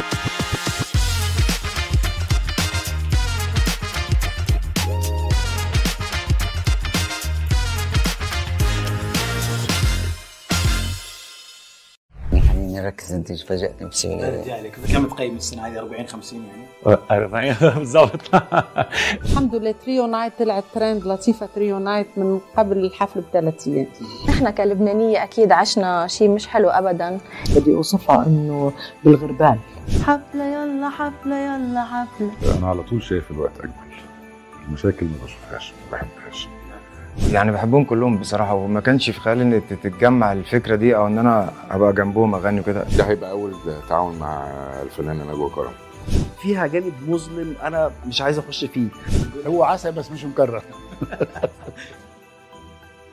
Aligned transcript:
you 0.00 0.39
اركز 13.00 13.12
أنت 13.12 13.32
فاجأتني 13.32 13.88
بسؤال 13.88 14.24
ارجع 14.24 14.60
لك 14.60 14.72
كم 14.92 15.06
تقيم 15.06 15.36
السنة 15.36 15.66
هذه؟ 15.66 15.78
40 15.78 16.06
50 16.06 16.42
يعني. 16.46 16.98
40 17.10 17.54
بالضبط. 17.78 18.34
الحمد 19.24 19.54
لله 19.54 19.74
تريو 19.84 20.06
نايت 20.06 20.32
طلعت 20.38 20.64
ترند 20.74 21.06
لطيفة 21.06 21.48
تريو 21.54 21.78
نايت 21.78 22.06
من 22.16 22.40
قبل 22.56 22.78
الحفل 22.78 23.20
بثلاث 23.20 23.68
أيام. 23.68 23.86
إحنا 24.28 24.50
كلبنانية 24.50 25.22
أكيد 25.22 25.52
عشنا 25.52 26.06
شيء 26.06 26.28
مش 26.28 26.46
حلو 26.46 26.68
ابدا. 26.68 27.18
بدي 27.56 27.74
اوصفها 27.74 28.26
إنه 28.26 28.72
بالغربال. 29.04 29.58
حفلة 30.04 30.44
يلا 30.44 30.88
حفلة 30.88 31.36
يلا 31.36 31.84
حفلة. 31.84 32.58
أنا 32.58 32.68
على 32.68 32.82
طول 32.82 33.02
شايف 33.02 33.30
الوقت 33.30 33.58
أجمل. 33.58 33.72
المشاكل 34.68 35.06
ما 35.06 35.24
بشوفهاش 35.24 35.72
ما 35.72 35.98
بحبهاش. 35.98 36.48
يعني 37.32 37.52
بحبهم 37.52 37.84
كلهم 37.84 38.18
بصراحة 38.18 38.54
وما 38.54 38.80
كانش 38.80 39.10
في 39.10 39.20
خيالي 39.20 39.42
إن 39.42 39.62
تتجمع 39.82 40.32
الفكرة 40.32 40.76
دي 40.76 40.96
أو 40.96 41.06
إن 41.06 41.18
أنا 41.18 41.52
أبقى 41.70 41.92
جنبهم 41.92 42.34
أغني 42.34 42.60
وكده. 42.60 42.84
ده 42.98 43.04
هيبقى 43.04 43.30
أول 43.30 43.52
تعاون 43.88 44.18
مع 44.18 44.44
الفنانه 44.82 45.32
نجوى 45.32 45.50
كرم. 45.50 45.72
فيها 46.42 46.66
جانب 46.66 46.92
مظلم 47.08 47.54
أنا 47.62 47.90
مش 48.06 48.22
عايز 48.22 48.38
أخش 48.38 48.64
فيه. 48.64 48.88
هو 49.46 49.62
عسل 49.62 49.92
بس 49.92 50.10
مش 50.10 50.24
مكرر. 50.24 50.62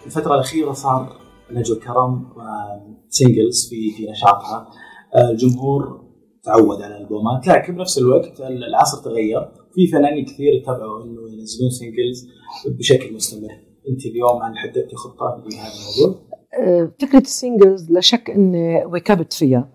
الفترة 0.06 0.34
الأخيرة 0.36 0.72
صار 0.72 1.18
نجوى 1.52 1.80
كرم 1.80 2.26
singles 3.10 3.70
في 3.70 3.92
في 3.98 4.12
نشاطها. 4.12 4.68
آه، 5.16 5.30
الجمهور 5.32 6.08
تعود 6.44 6.82
على 6.82 6.98
الالبومات 6.98 7.48
لكن 7.48 7.76
بنفس 7.76 7.98
الوقت 7.98 8.40
العصر 8.40 8.98
تغير. 9.04 9.52
في 9.76 9.88
فنانين 9.88 10.26
كثير 10.26 10.62
اتبعوا 10.62 11.04
إنه 11.04 11.22
ينزلون 11.22 11.70
singles 11.70 12.28
بشكل 12.80 13.14
مستمر. 13.16 13.50
أنت 13.90 14.06
اليوم 14.06 14.44
هل 14.44 14.58
حددتي 14.58 14.96
خطة 14.96 15.44
لهذا 15.52 15.72
الموضوع؟ 15.74 16.22
آه، 16.60 16.92
فكرة 17.02 17.20
ال 17.20 17.29
singles 17.29 17.92
لا 17.92 18.00
شك 18.00 18.30
اني 18.30 18.86
واكبت 18.86 19.34
فيها. 19.34 19.70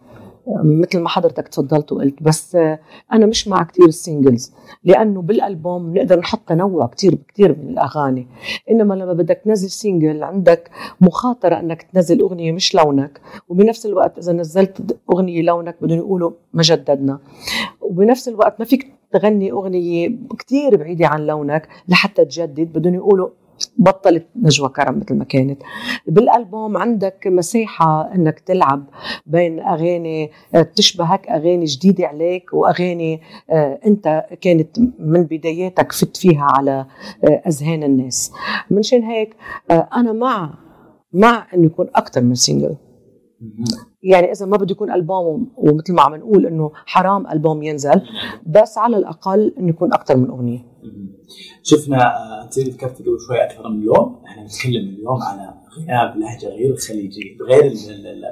مثل 0.64 1.00
ما 1.00 1.08
حضرتك 1.08 1.48
تفضلت 1.48 1.92
وقلت. 1.92 2.22
بس 2.22 2.56
آه، 2.56 2.78
أنا 3.12 3.26
مش 3.26 3.48
مع 3.48 3.62
كتير 3.62 3.86
ال 3.86 3.94
singles. 3.94 4.52
لأنه 4.84 5.22
بالألبوم 5.22 5.92
بنقدر 5.92 6.18
نحط 6.18 6.48
تنوع 6.48 6.86
كتير 6.86 7.14
كتير 7.14 7.58
من 7.58 7.68
الأغاني. 7.68 8.26
إنما 8.70 8.94
لما 8.94 9.12
بدك 9.12 9.42
تنزل 9.44 9.70
سينجل 9.70 10.22
عندك 10.22 10.70
مخاطرة 11.00 11.60
إنك 11.60 11.82
تنزل 11.82 12.20
أغنية 12.20 12.52
مش 12.52 12.74
لونك. 12.74 13.20
وبنفس 13.48 13.86
الوقت 13.86 14.18
إذا 14.18 14.32
نزلت 14.32 14.98
أغنية 15.12 15.42
لونك 15.42 15.76
بدهم 15.82 15.98
يقولوا 15.98 16.30
ما 16.52 16.62
جددنا 16.62 17.18
وبنفس 17.80 18.28
الوقت 18.28 18.54
ما 18.58 18.64
فيك 18.64 18.92
تغني 19.12 19.52
أغنية 19.52 20.18
كتير 20.38 20.76
بعيدة 20.76 21.06
عن 21.06 21.26
لونك 21.26 21.68
لحتى 21.88 22.24
تجدد. 22.24 22.72
بدهم 22.72 22.94
يقولوا 22.94 23.28
بطلت 23.78 24.26
نجوى 24.36 24.68
كرم 24.68 24.98
مثل 24.98 25.14
ما 25.14 25.24
كانت. 25.24 25.62
بالألبوم 26.06 26.76
عندك 26.76 27.26
مساحه 27.26 28.14
إنك 28.14 28.40
تلعب 28.40 28.84
بين 29.26 29.60
أغاني 29.60 30.30
تشبهك 30.76 31.28
أغاني 31.28 31.64
جديدة 31.64 32.06
عليك 32.06 32.54
وأغاني 32.54 33.20
آه، 33.50 33.80
أنت 33.86 34.26
كانت 34.40 34.78
من 34.98 35.22
بداياتك 35.22 35.92
فت 35.92 36.16
فيها 36.16 36.46
على 36.58 36.86
آه، 37.24 37.42
أذهان 37.46 37.82
الناس. 37.82 38.32
منشان 38.70 39.02
هيك 39.02 39.36
آه، 39.70 39.88
أنا 39.96 40.12
مع 40.12 40.54
مع 41.12 41.46
إنه 41.54 41.66
يكون 41.66 41.86
أكثر 41.94 42.20
من 42.20 42.34
سينجل 42.34 42.76
يعني 44.02 44.32
إذا 44.32 44.46
ما 44.46 44.56
بده 44.56 44.72
يكون 44.72 44.92
ألبوم 44.92 45.52
ومثل 45.56 45.92
ما 45.94 46.02
عم 46.02 46.14
نقول 46.14 46.46
إنه 46.46 46.70
حرام 46.86 47.26
ألبوم 47.26 47.62
ينزل 47.62 48.02
بس 48.46 48.78
على 48.78 48.96
الأقل 48.96 49.54
إنه 49.58 49.68
يكون 49.68 49.92
أكثر 49.92 50.16
من 50.16 50.30
أغنية. 50.30 50.72
شفنا 51.62 51.96
آه، 52.16 52.44
أنت 52.44 52.58
ذكرت 52.58 52.98
قبل 53.02 53.16
شوي 53.28 53.44
أكثر 53.44 53.68
من 53.68 53.80
لون 53.80 54.16
إحنا 54.26 54.44
نتكلم 54.44 54.88
اليوم 54.88 55.22
على 55.22 55.54
غناء 55.78 56.16
بلهجه 56.16 56.46
غير 56.48 56.70
الخليجيه 56.72 57.36
غير 57.50 57.64
ال- 57.64 57.90
ال- 57.90 58.06
ال- 58.06 58.24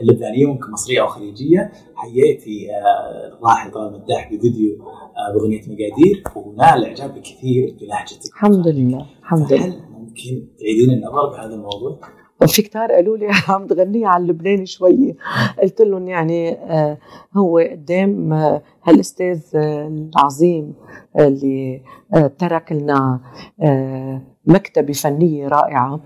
اللبنانية 0.00 0.46
ممكن 0.46 0.70
مصرية 0.70 1.00
أو 1.00 1.06
خليجية. 1.06 1.72
حييتي 1.94 2.66
آه، 2.70 3.36
الراحل 3.38 3.70
طلال 3.70 3.92
مداح 3.92 4.32
بفيديو 4.32 4.82
آه، 4.82 5.32
بأغنية 5.34 5.60
مقادير 5.60 6.22
ونال 6.36 6.84
اعجاب 6.84 7.18
كثير 7.18 7.76
بلهجتك. 7.80 8.30
الحمد 8.32 8.68
لله 8.68 9.06
الحمد 9.20 9.52
لله. 9.52 9.64
هل 9.66 9.70
ممكن 9.90 10.48
تعيدين 10.60 10.90
النظر 10.90 11.30
بهذا 11.30 11.54
الموضوع؟ 11.54 12.00
في 12.46 12.62
كتار 12.62 12.92
قالوا 12.92 13.16
لي 13.16 13.28
عم 13.48 13.66
تغنيها 13.66 14.08
على 14.08 14.22
اللبناني 14.22 14.66
شوي. 14.66 15.16
قلت 15.62 15.82
لهم 15.82 16.08
يعني 16.08 16.50
آه، 16.50 16.98
هو 17.36 17.58
قدام 17.58 18.32
آه، 18.32 18.62
هالأستاذ 18.84 19.40
آه، 19.54 19.88
العظيم 19.88 20.74
اللي 21.18 21.82
ترك 22.38 22.72
لنا 22.72 23.20
مكتبة 24.46 24.92
فنية 24.92 25.48
رائعة. 25.48 26.00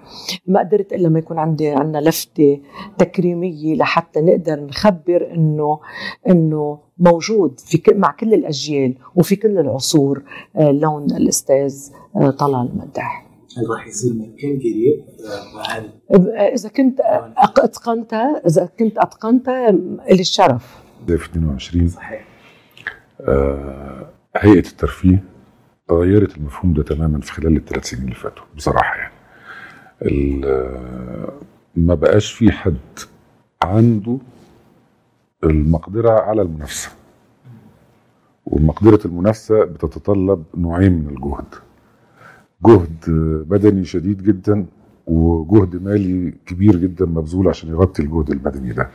ما 0.46 0.60
قدرت 0.60 0.92
إلا 0.92 1.08
ما 1.08 1.18
يكون 1.18 1.38
عندي 1.38 1.68
عنا 1.68 1.98
لفتة 1.98 2.60
تكريمية 2.98 3.74
لحتى 3.74 4.20
نقدر 4.20 4.60
نخبر 4.60 5.30
إنه 5.34 5.80
إنه 6.28 6.78
موجود 6.98 7.60
في 7.60 7.82
مع 7.94 8.10
كل 8.10 8.34
الأجيال 8.34 8.94
وفي 9.14 9.36
كل 9.36 9.58
العصور 9.58 10.22
لون 10.54 11.04
الأستاذ 11.04 11.90
طلال 12.38 12.70
مداح. 12.74 13.25
هل 13.58 13.70
راح 13.70 13.86
يصير 13.86 14.12
ممكن 14.14 14.58
قريب 14.58 15.04
إذا 16.54 16.68
كنت 16.68 17.00
اتقنتها 17.58 18.42
إذا 18.46 18.68
كنت 18.78 18.98
اتقنتها 18.98 19.70
لي 20.10 20.20
الشرف 20.20 20.76
ده 21.08 21.16
في 21.16 21.30
22 21.30 21.88
صحيح. 21.88 22.26
آه 23.20 24.10
هيئة 24.36 24.58
الترفيه 24.68 25.24
غيرت 25.90 26.36
المفهوم 26.36 26.74
ده 26.74 26.82
تماما 26.82 27.20
في 27.20 27.32
خلال 27.32 27.56
الثلاث 27.56 27.84
سنين 27.84 28.02
اللي 28.04 28.14
فاتوا 28.14 28.44
بصراحة 28.56 28.96
يعني. 28.96 29.12
آه، 30.44 31.32
ما 31.76 31.94
بقاش 31.94 32.32
في 32.32 32.50
حد 32.52 32.76
عنده 33.62 34.18
المقدرة 35.44 36.10
على 36.10 36.42
المنافسة. 36.42 36.90
ومقدره 38.46 39.00
المنافسة 39.04 39.64
بتتطلب 39.64 40.44
نوعين 40.54 40.92
من 40.92 41.08
الجهد. 41.08 41.44
جهد 42.64 43.10
بدني 43.48 43.84
شديد 43.84 44.22
جدا 44.22 44.66
وجهد 45.06 45.82
مالي 45.82 46.34
كبير 46.46 46.76
جدا 46.76 47.06
مبذول 47.06 47.48
عشان 47.48 47.70
يغطي 47.70 48.02
الجهد 48.02 48.30
البدني 48.30 48.72
ده. 48.72 48.90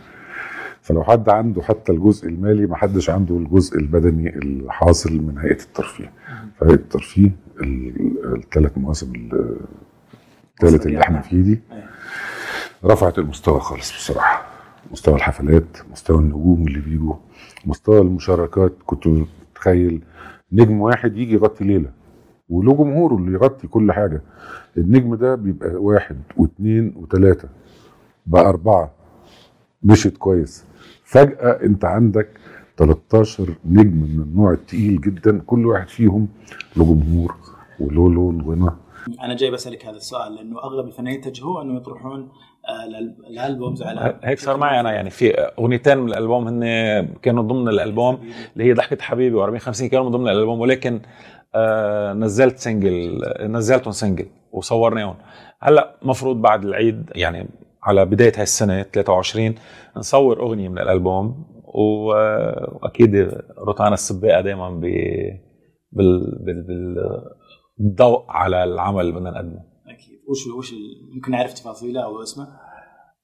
فلو 0.81 1.03
حد 1.03 1.29
عنده 1.29 1.61
حتى 1.61 1.91
الجزء 1.91 2.27
المالي 2.29 2.65
ما 2.67 2.75
حدش 2.75 3.09
عنده 3.09 3.37
الجزء 3.37 3.77
البدني 3.79 4.35
الحاصل 4.37 5.13
من 5.21 5.37
هيئة 5.37 5.61
الترفيه. 5.63 6.11
فهيئة 6.59 6.73
الترفيه 6.73 7.31
الثلاث 7.63 8.77
مواسم 8.77 9.15
ال- 9.15 9.57
الثالث 10.53 10.85
اللي 10.85 11.01
إحنا 11.01 11.21
فيه 11.21 11.41
دي 11.41 11.59
رفعت 12.85 13.19
المستوى 13.19 13.59
خالص 13.59 13.91
بصراحة. 13.97 14.45
مستوى 14.91 15.15
الحفلات 15.15 15.77
مستوى 15.91 16.17
النجوم 16.19 16.67
اللي 16.67 16.79
بيجوا 16.79 17.15
مستوى 17.65 18.01
المشاركات. 18.01 18.73
كنت 18.85 19.07
تخيل 19.55 20.01
نجم 20.51 20.81
واحد 20.81 21.17
يجي 21.17 21.33
يغطي 21.33 21.63
ليلة. 21.65 21.89
وله 22.51 22.73
جمهوره 22.73 23.15
اللي 23.15 23.31
يغطي 23.33 23.67
كل 23.67 23.91
حاجة. 23.91 24.21
النجم 24.77 25.15
ده 25.15 25.35
بيبقى 25.35 25.69
واحد 25.75 26.17
واثنين 26.37 26.93
وثلاثه 26.95 27.49
بقى 28.25 28.49
أربعة. 28.49 28.91
مشيت 29.83 30.17
كويس. 30.17 30.65
فجأة 31.03 31.59
أنت 31.63 31.85
عندك 31.85 32.29
13 32.77 33.53
نجم 33.65 33.87
من 33.97 34.23
النوع 34.23 34.51
التقيل 34.53 35.01
جدا 35.01 35.39
كل 35.39 35.65
واحد 35.65 35.87
فيهم 35.87 36.27
له 36.77 36.85
جمهور 36.85 37.35
وله 37.79 38.09
لون 38.13 38.41
غنى. 38.41 38.71
أنا 39.23 39.35
جاي 39.35 39.51
بسألك 39.51 39.85
هذا 39.85 39.95
السؤال 39.97 40.35
لأنه 40.35 40.59
أغلب 40.63 40.87
الفنانين 40.87 41.19
اتجهوا 41.19 41.61
انه 41.61 41.77
يطرحون 41.77 42.29
آه، 42.69 42.85
ال 43.29 43.37
albums 43.37 43.83
على 43.83 44.19
هيك 44.23 44.39
صار 44.39 44.57
معي 44.57 44.79
أنا 44.79 44.91
يعني. 44.91 45.09
في 45.09 45.31
أغنيتين 45.59 45.97
من 45.97 46.07
الألبوم 46.09 46.47
هن 46.47 46.63
كانوا 47.21 47.43
ضمن 47.43 47.67
الألبوم 47.67 48.17
اللي 48.53 48.63
هي 48.63 48.73
ضحكة 48.73 49.01
حبيبي 49.01 49.35
و40 49.37 49.57
50 49.57 49.89
كانوا 49.89 50.05
من 50.05 50.11
ضمن 50.11 50.27
الألبوم 50.27 50.59
ولكن 50.59 50.99
آه 51.55 52.13
نزلت 52.13 52.57
single 52.57 53.21
نزلتهم 53.41 53.91
single 53.91 54.25
وصورناهم 54.51 55.15
هلأ 55.59 55.95
مفروض 56.01 56.41
بعد 56.41 56.65
العيد 56.65 57.11
يعني 57.15 57.47
على 57.83 58.05
بداية 58.05 58.33
هاي 58.35 58.43
السنة 58.43 58.83
23 58.83 59.55
نصور 59.97 60.39
أغنية 60.39 60.69
من 60.69 60.79
الألبوم 60.79 61.45
وأكيد 61.73 63.15
روتانا 63.67 63.93
السباقة 63.93 64.41
دائما 64.41 64.69
ب 64.69 64.81
بال 65.91 66.19
بال 66.45 66.61
بال- 66.67 67.21
بالضوء 67.77 68.25
على 68.29 68.63
العمل 68.63 69.01
اللي 69.01 69.11
بدنا 69.11 69.29
نقدمه. 69.31 69.63
أكيد. 69.87 70.19
وش 70.29 70.47
وش 70.57 70.73
ممكن 71.15 71.31
نعرف 71.31 71.53
تفاصيله 71.53 72.03
أو 72.03 72.21
اسمه؟ 72.23 72.47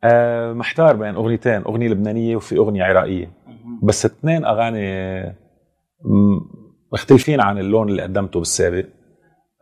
آه 0.04 0.54
محتار 0.54 0.96
بين 0.96 1.16
أغنيتين 1.16 1.62
أغنية 1.62 1.88
لبنانية 1.88 2.36
وفي 2.36 2.58
أغنية 2.58 2.84
عراقية. 2.84 3.32
بس 3.84 4.06
اثنين 4.06 4.46
أغاني 4.46 4.88
مختلفين 6.92 7.42
عن 7.42 7.58
اللون 7.58 7.90
اللي 7.90 8.02
قدمته 8.02 8.40
بالسابق. 8.40 8.86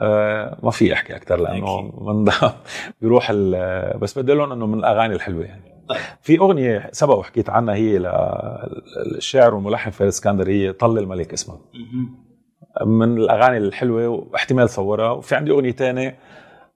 آه 0.01 0.57
ما 0.63 0.72
في 0.72 0.94
احكي 0.94 1.16
أكثر 1.16 1.39
لأنه 1.39 1.81
من 2.07 2.25
بيروح 3.01 3.31
بس 4.01 4.19
بدي 4.19 4.33
لهم 4.33 4.51
إنه 4.51 4.66
من 4.68 4.80
الأغاني 4.80 5.13
الحلوة 5.16 5.44
يعني. 5.45 5.75
في 6.22 6.39
أغنية 6.39 6.89
سبق 6.92 7.16
وحكيت 7.18 7.50
عنها 7.50 7.75
هي 7.75 7.98
للشاعر 9.06 9.56
والملحن 9.56 9.92
فارس 9.92 10.13
إسكندر 10.13 10.50
هي 10.50 10.74
طل 10.74 10.98
الملك 10.98 11.33
اسمها. 11.33 11.60
من 12.86 13.18
الأغاني 13.18 13.57
الحلوة 13.57 14.07
واحتمال 14.07 14.69
صورها. 14.69 15.12
وفي 15.12 15.36
عندي 15.36 15.51
أغنية 15.51 15.72
ثانية 15.72 16.18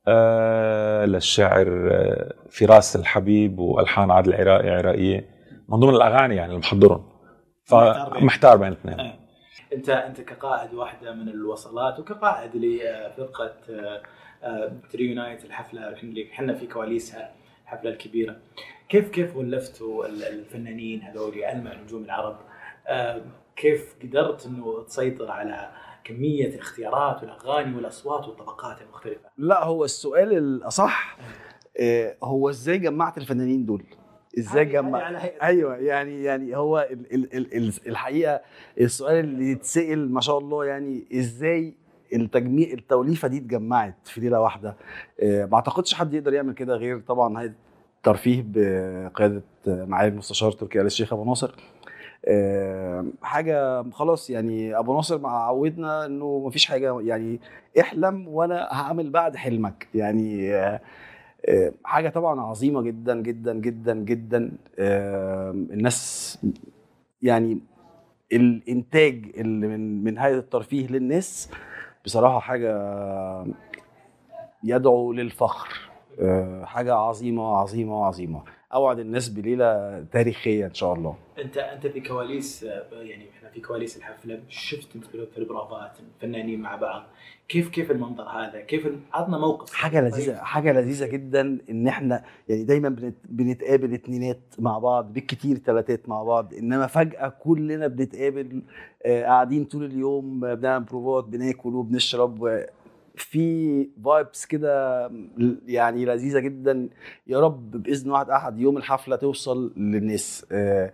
آه 0.08 1.06
للشاعر 1.06 1.90
آه، 1.92 2.34
فراس 2.50 2.96
الحبيب 2.96 3.60
وألحان 3.60 4.12
عادل 4.12 4.34
العراقي 4.34 4.70
عراقية. 4.70 5.26
من 5.70 5.80
ضمن 5.80 5.96
الأغاني 5.96 6.36
يعني 6.36 6.50
اللي 6.50 6.60
محضرهم 6.60 7.04
فمحتار 7.64 8.58
بين 8.58 8.68
الاثنين. 8.68 9.00
إيه. 9.00 9.19
انت 9.74 9.90
انت 9.90 10.22
كقائد 10.22 10.74
واحدة 10.74 11.14
من 11.14 11.30
الوصلات 11.30 12.00
وكقائد 12.00 12.56
لفرقة 12.56 13.54
تريو 14.92 15.16
نايت 15.16 15.46
الحفلة 15.46 15.90
اللي 15.90 16.32
إحنا 16.32 16.54
في 16.54 16.68
كواليسها 16.68 17.34
الحفلة 17.64 17.90
الكبيرة. 17.92 18.38
كيف 18.90 19.10
كيف 19.10 19.36
ولفتوا 19.36 20.06
الفنانين 20.08 21.02
هذول 21.02 21.44
المع 21.44 21.74
نجوم 21.74 22.04
العرب؟ 22.04 22.38
آه، 22.88 23.22
كيف 23.56 23.96
قدرت 24.04 24.46
إنه 24.46 24.84
تسيطر 24.84 25.32
على 25.32 25.72
كمية 26.04 26.48
الاختيارات 26.48 27.24
والأغاني 27.24 27.76
والأصوات 27.76 28.28
والطبقات 28.28 28.82
المختلفه 28.82 29.30
لا 29.38 29.64
هو 29.64 29.86
السؤال 29.86 30.38
الأصح 30.38 31.18
آه، 31.80 32.16
هو 32.24 32.50
إزاي 32.50 32.78
جمعت 32.78 33.18
الفنانين 33.18 33.66
دول؟ 33.66 33.84
إزاي 34.40 34.66
جمع 34.66 35.10
أيوه 35.44 35.76
يعني 35.78 36.24
يعني 36.24 36.58
هو 36.58 36.88
ال 36.92 37.14
ال 37.14 37.34
ال 37.38 37.58
ال 37.58 37.74
الحقيقة 37.88 38.42
السؤال 38.80 39.16
اللي 39.26 39.52
يتسأل 39.52 40.14
ما 40.14 40.22
شاء 40.22 40.38
الله 40.38 40.66
يعني 40.66 41.04
إزاي 41.14 41.74
التجميع 42.14 42.74
التوليفة 42.74 43.28
دي 43.28 43.38
اتجمعت 43.38 43.96
في 44.08 44.22
ليلة 44.22 44.42
واحدة. 44.42 44.76
آه، 45.24 45.46
ما 45.46 45.56
أعتقدش 45.56 45.94
حد 45.94 46.14
يقدر 46.14 46.34
يعمل 46.34 46.54
كده 46.54 46.76
غير 46.76 47.00
طبعا 47.00 47.42
هيئة 47.42 47.54
الترفيه 47.98 48.46
بقيادة 48.48 49.42
معالي 49.68 50.08
المستشار 50.10 50.52
تركي 50.52 50.82
آل 50.82 50.86
الشيخ 50.86 51.14
أبو 51.14 51.26
ناصر. 51.26 51.56
آه، 52.26 53.06
حاجة 53.22 53.84
خلاص 53.92 54.30
يعني 54.30 54.78
أبو 54.80 54.94
ناصر 54.94 55.18
معودنا 55.18 56.06
إنه 56.06 56.44
مفيش 56.48 56.66
حاجة 56.66 57.02
يعني 57.02 57.40
احلم 57.80 58.28
وأنا 58.28 58.68
هعمل 58.72 59.10
بعد 59.10 59.36
حلمك. 59.36 59.88
يعني 59.96 60.56
آه، 60.56 60.82
حاجة 61.84 62.10
طبعا 62.10 62.42
عظيمة 62.42 62.82
جدا 62.82 63.22
جدا 63.22 63.54
جدا 63.54 63.94
جدا. 63.94 64.52
آه، 64.80 65.52
الناس 65.52 66.38
يعني 67.22 67.60
الإنتاج 68.34 69.32
اللي 69.38 69.68
من 69.68 70.04
من 70.04 70.18
هيئه 70.18 70.38
الترفيه 70.38 70.88
للناس 70.88 71.52
بصراحة 72.06 72.40
حاجة 72.40 72.74
يدعو 74.64 75.14
للفخر. 75.14 75.90
آه، 76.22 76.66
حاجة 76.66 76.94
عظيمة 76.94 77.58
عظيمة 77.58 78.06
عظيمة. 78.06 78.44
أوعد 78.74 79.00
الناس 79.00 79.30
بليلة 79.30 80.04
تاريخية 80.12 80.66
إن 80.66 80.74
شاء 80.74 80.94
الله. 80.94 81.16
أنت 81.40 81.58
أنت 81.58 81.88
في 81.88 82.02
كواليس 82.02 82.64
يعني 82.64 83.26
في 83.54 83.62
كواليس 83.62 83.98
الحفلة 83.98 84.40
شفت 84.50 84.96
انت 84.96 85.06
في 85.06 85.38
البروفات 85.38 85.92
الفنانين 86.16 86.62
مع 86.62 86.76
بعض. 86.76 87.04
كيف 87.48 87.70
كيف 87.70 87.92
المنظر 87.92 88.24
هذا؟ 88.24 88.60
كيف 88.62 88.88
عطنا 89.14 89.38
موقف. 89.38 89.74
حاجة 89.74 90.02
لذيذه 90.02 90.36
حاجة 90.36 90.72
لذيذة 90.74 91.08
جدا 91.08 91.58
إن 91.70 91.88
إحنا 91.88 92.24
يعني 92.50 92.64
دايما 92.64 92.90
بنت 92.90 93.16
بنتقابل 93.26 93.94
اتنينات 93.94 94.40
مع 94.60 94.80
بعض 94.80 95.14
بالكتير 95.14 95.58
تلاتات 95.58 96.10
مع 96.10 96.24
بعض 96.24 96.54
إنما 96.54 96.88
فجأة 96.88 97.30
كلنا 97.30 97.88
بنتقابل 97.88 98.62
آه، 99.06 99.24
قاعدين 99.24 99.66
طول 99.66 99.84
اليوم 99.86 100.40
بنعمل 100.56 100.84
بروفات 100.86 101.24
بناكل 101.30 101.76
وبنشرب 101.76 102.66
في 103.16 103.88
vibes 104.06 104.46
كده 104.46 105.06
يعني 105.68 106.06
لذيذة 106.06 106.40
جدا. 106.40 106.90
يا 107.28 107.40
رب 107.40 107.72
بإذن 107.72 108.12
واحد 108.12 108.30
أحد 108.30 108.60
يوم 108.60 108.78
الحفلة 108.78 109.16
توصل 109.16 109.74
للناس. 109.78 110.46
آه، 110.52 110.92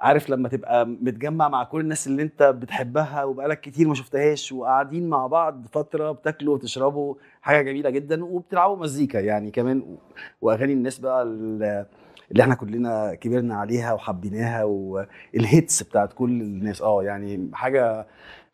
عارف 0.00 0.30
لما 0.30 0.48
تبقى 0.48 0.86
متجمع 0.86 1.48
مع 1.48 1.64
كل 1.64 1.80
الناس 1.80 2.06
اللي 2.06 2.22
انت 2.22 2.42
بتحبها 2.42 3.24
وبقالك 3.24 3.60
كتير 3.60 3.88
ما 3.88 3.94
شفتهاش 3.94 4.52
وقاعدين 4.52 5.08
مع 5.08 5.26
بعض 5.26 5.66
فترة 5.72 6.12
بتاكلوا 6.12 6.54
وتشربوا 6.54 7.14
حاجة 7.42 7.62
جميلة 7.62 7.90
جدا 7.90 8.24
وبتلعبوا 8.24 8.76
مزيكا 8.76 9.18
يعني 9.18 9.50
كمان 9.50 9.96
وأغاني 10.40 10.72
الناس 10.72 10.98
بقى 10.98 11.22
ال- 11.22 11.86
اللي 12.30 12.42
إحنا 12.42 12.54
كلنا 12.54 13.14
كبرنا 13.14 13.54
عليها 13.56 13.92
وحبيناها 13.92 14.64
وال 14.64 15.03
hits 15.03 15.82
بتاعت 15.82 16.12
كل 16.12 16.30
الناس. 16.30 16.82
آه 16.82 17.02
يعني 17.02 17.50
حاجة 17.52 18.06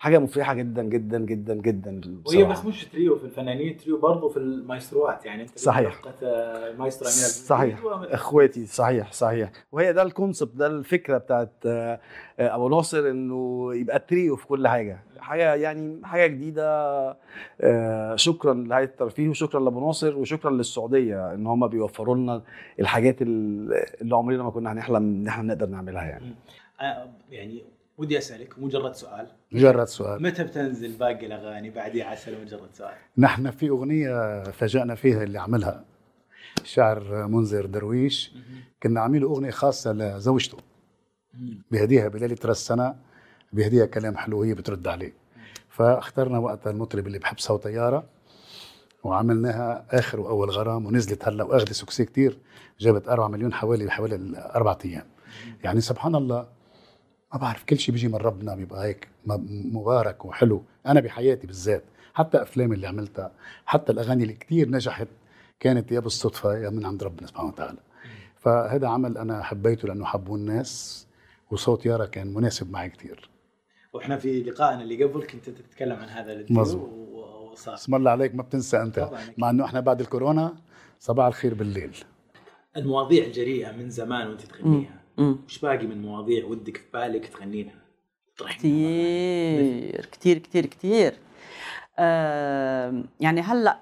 حاجة 0.03 0.19
مفرحة 0.19 0.55
جدا 0.55 0.83
جدا 0.83 1.19
جدا 1.19 1.55
جدا 1.55 2.23
وهي. 2.27 2.45
بس 2.45 2.65
مش 2.65 2.85
تريو 2.85 3.17
في 3.17 3.25
الفنانين 3.25 3.77
تريو 3.77 3.99
برضو 3.99 4.29
في 4.29 4.37
المايستروات 4.37 5.25
يعني 5.27 5.43
أنت 5.43 5.59
صحيح. 5.59 6.01
آه، 6.23 6.73
مايسترو 6.73 7.09
صحيح. 7.09 7.79
إخواتي 8.11 8.67
صحيح 8.67 9.13
صحيح. 9.13 9.51
وهي 9.73 9.93
ده 9.93 10.03
ال 10.03 10.10
concept 10.10 10.57
ده 10.57 10.67
الفكرة 10.67 11.19
بتاعت 11.19 11.53
آه، 11.67 12.01
أبو 12.39 12.69
ناصر 12.69 13.11
إنه 13.11 13.71
يبقى 13.75 13.99
تريو 13.99 14.37
في 14.37 14.47
كل 14.47 14.69
حاجة. 14.69 14.99
حاجة 15.19 15.55
يعني 15.55 16.07
حاجة 16.07 16.27
جديدة 16.27 16.67
آه، 17.61 18.17
شكرا 18.17 18.55
لهيئه 18.55 18.85
الترفيه 18.85 19.29
وشكرا 19.29 19.61
لأبو 19.61 19.81
ناصر 19.87 20.17
وشكرا 20.19 20.51
للسعودية 20.51 21.35
إن 21.35 21.47
هم 21.47 21.67
بيوفروا 21.67 22.17
لنا 22.17 22.43
الحاجات 22.81 23.23
ال- 23.23 23.85
اللي 24.01 24.17
عمرنا 24.17 24.43
ما 24.43 24.51
كنا 24.51 24.73
هنحلم 24.73 24.97
إن 24.97 25.29
إحنا 25.29 25.43
نقدر 25.43 25.67
نعملها 25.67 26.03
يعني. 26.03 26.35
يعني 27.31 27.63
ودي 28.03 28.19
أسألك 28.19 28.59
مجرد 28.59 28.95
سؤال. 28.95 29.27
مجرد 29.53 29.87
سؤال. 29.87 30.23
متى 30.23 30.45
بتنزل 30.45 30.93
باقي 30.93 31.27
الأغاني 31.27 31.71
بعديها 31.71 32.07
عسل 32.07 32.43
مجرد 32.43 32.69
سؤال؟ 32.73 32.95
نحن 33.19 33.51
في 33.51 33.69
أغنية 33.69 34.43
فاجأنا 34.43 34.95
فيها 34.95 35.23
اللي 35.23 35.41
عملها 35.41 35.85
الشاعر 36.63 37.27
منذر 37.27 37.67
درويش. 37.67 38.33
كنا 38.83 39.01
عاملين 39.01 39.23
أغنية 39.23 39.51
خاصة 39.51 39.93
لزوجته. 39.93 40.59
بهديها 41.71 42.09
بليلة 42.09 42.37
راس 42.45 42.61
السنة 42.61 42.95
بهديها 43.53 43.87
كلام 43.87 44.17
حلو 44.17 44.41
وهي 44.41 44.55
بترد 44.55 44.89
عليه. 44.89 45.13
فاخترنا 45.69 46.39
وقتها 46.39 46.71
المطرب 46.71 47.07
اللي 47.07 47.19
بحب 47.19 47.39
صوت 47.39 47.63
طيارة 47.63 48.05
وعملناها 49.05 49.85
آخر 49.91 50.21
وأول 50.21 50.51
غرام 50.51 50.87
ونزلت 50.87 51.29
هلا 51.29 51.45
وأخذت 51.45 51.73
سكسي 51.73 52.05
كتير 52.05 52.39
جابت 52.81 53.09
4 53.09 53.29
مليون 53.29 53.53
حوالي 53.53 53.91
حوالي 53.91 54.51
أربع 54.55 54.79
أيام. 54.85 55.07
يعني 55.65 55.81
سبحان 55.81 56.15
الله 56.15 56.62
ما 57.33 57.39
بعرف 57.39 57.65
كل 57.65 57.79
شيء 57.79 57.93
بيجي 57.95 58.09
من 58.09 58.15
ربنا 58.15 58.55
بيبقى 58.55 58.85
هيك 58.87 59.09
مبارك 59.73 60.25
وحلو. 60.25 60.63
أنا 60.87 61.01
بحياتي 61.01 61.47
بالذات 61.47 61.83
حتى 62.15 62.43
افلامي 62.43 62.75
اللي 62.75 62.87
عملتها 62.87 63.33
حتى 63.67 63.93
الأغاني 63.93 64.23
اللي 64.23 64.35
كتير 64.35 64.71
نجحت 64.71 65.09
كانت 65.61 65.93
يا 65.93 66.01
بالصدفة 66.01 66.55
يا 66.59 66.71
من 66.71 66.87
عند 66.87 67.03
ربنا 67.03 67.27
سبحانه 67.27 67.49
وتعالى. 67.49 67.79
فهذا 68.37 68.89
عمل 68.89 69.19
أنا 69.19 69.43
حبيته 69.43 69.89
لأنه 69.89 70.05
حبوه 70.05 70.37
الناس 70.37 71.07
وصوت 71.51 71.87
يارا 71.87 72.07
كان 72.07 72.35
مناسب 72.35 72.71
معي 72.73 72.89
كتير. 72.91 73.31
وإحنا 73.93 74.17
في 74.17 74.43
لقائنا 74.43 74.83
اللي 74.83 75.05
قبل 75.05 75.23
كنت 75.27 75.51
تتكلم 75.51 75.97
عن 75.97 76.09
هذا 76.09 76.33
الديو 76.33 76.61
مظبوط. 76.61 76.89
و- 76.93 77.51
وصار. 77.53 77.75
اسم 77.75 77.95
الله 77.95 78.11
عليك 78.11 78.35
ما 78.35 78.43
بتنسى 78.43 78.83
أنت. 78.83 79.11
مع 79.39 79.51
إنه 79.51 79.65
إحنا 79.65 79.81
بعد 79.81 80.01
الكورونا 80.01 80.55
صباح 81.01 81.27
الخير 81.27 81.55
بالليل. 81.55 81.97
المواضيع 82.77 83.25
الجريئه 83.25 83.73
من 83.73 83.91
زمان 83.91 84.29
وأنت 84.29 84.41
تغنيها. 84.41 85.02
وش 85.19 85.59
باقي 85.59 85.87
من 85.87 86.03
مواضيع 86.03 86.45
ودك 86.45 86.77
في 86.77 86.85
بالك 86.93 87.27
تغنينها؟ 87.27 87.83
كتير 90.13 90.39
كتير 90.39 90.67
كتير 90.67 91.15
آم، 91.99 93.05
يعني 93.21 93.41
هلا 93.41 93.79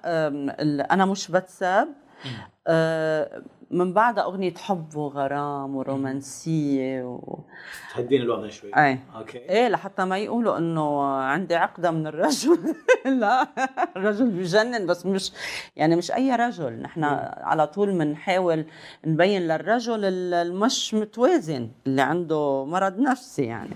أنا 0.93 1.05
مش 1.05 1.31
بتسب 1.31 1.87
آه، 2.67 3.43
من 3.71 3.93
بعدها 3.93 4.23
أغنية 4.23 4.53
حب 4.53 4.95
وغرام 4.95 5.75
ورومانسية 5.75 7.03
و... 7.03 7.39
تهدين 7.95 8.21
الوضع 8.21 8.47
شوي. 8.47 8.71
اي 8.77 8.99
أوكي. 9.15 9.37
إيه 9.37 9.67
لحتى 9.67 10.05
ما 10.05 10.17
يقولوا 10.17 10.57
إنه 10.57 11.03
عندي 11.03 11.55
عقدة 11.55 11.91
من 11.91 12.07
الرجل. 12.07 12.59
لا 13.21 13.47
الرجل 13.97 14.29
بجنن 14.31 14.85
بس 14.85 15.05
مش 15.05 15.31
يعني 15.75 15.95
مش 15.95 16.11
أي 16.11 16.35
رجل. 16.35 16.81
نحن 16.81 17.03
على 17.37 17.67
طول 17.67 17.91
بنحاول 17.97 18.65
نبين 19.05 19.41
للرجل 19.41 20.05
ال- 20.05 20.33
المش 20.33 20.93
متوازن 20.93 21.69
اللي 21.87 22.01
عنده 22.01 22.65
مرض 22.65 22.99
نفسي 22.99 23.43
يعني. 23.43 23.75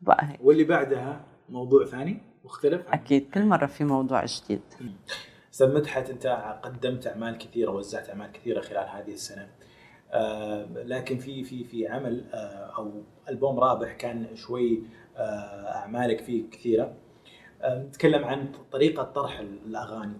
بقى 0.00 0.26
هيك. 0.30 0.38
واللي 0.42 0.64
بعدها 0.64 1.20
موضوع 1.48 1.84
ثاني 1.84 2.22
مختلف 2.44 2.82
أكيد 2.88 3.30
كل 3.34 3.44
مرة 3.44 3.66
في 3.66 3.84
موضوع 3.84 4.24
جديد. 4.24 4.60
أستاذ 5.58 5.74
مدحت 5.74 6.10
أنت 6.10 6.26
قدمت 6.62 7.06
أعمال 7.06 7.38
كثيرة 7.38 7.70
وزعت 7.70 8.08
أعمال 8.08 8.32
كثيرة 8.32 8.60
خلال 8.60 8.88
هذه 8.88 9.12
السنة. 9.12 9.48
آه 10.12 10.66
لكن 10.74 11.18
في 11.18 11.44
في 11.44 11.64
في 11.64 11.88
عمل 11.88 12.24
آه 12.32 12.72
أو 12.78 13.02
ألبوم 13.28 13.60
رابح 13.60 13.92
كان 13.92 14.36
شوي 14.36 14.82
آه 15.16 15.20
أعمالك 15.74 16.20
فيه 16.20 16.50
كثيرة. 16.50 16.92
نتكلم 17.64 18.24
عن 18.24 18.52
طريقة 18.72 19.02
طرح 19.02 19.38
الأغاني. 19.38 20.18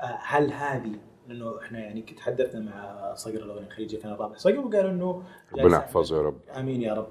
هل 0.00 0.52
هذه 0.52 0.92
لأنه 1.28 1.58
إحنا 1.58 1.78
يعني 1.78 2.02
كنت 2.02 2.20
حدثنا 2.20 2.60
مع 2.60 3.14
صقر 3.14 3.34
الاغنيه 3.34 3.66
الخليجي 3.66 3.96
كان 3.96 4.12
الرابح 4.12 4.38
صقر 4.38 4.60
وقالوا 4.60 4.90
إنه 4.90 5.22
ربنا 5.52 5.76
يحفظه 5.76 6.16
يا 6.16 6.22
رب. 6.22 6.38
آمين 6.56 6.82
يا 6.82 6.94
رب. 6.94 7.08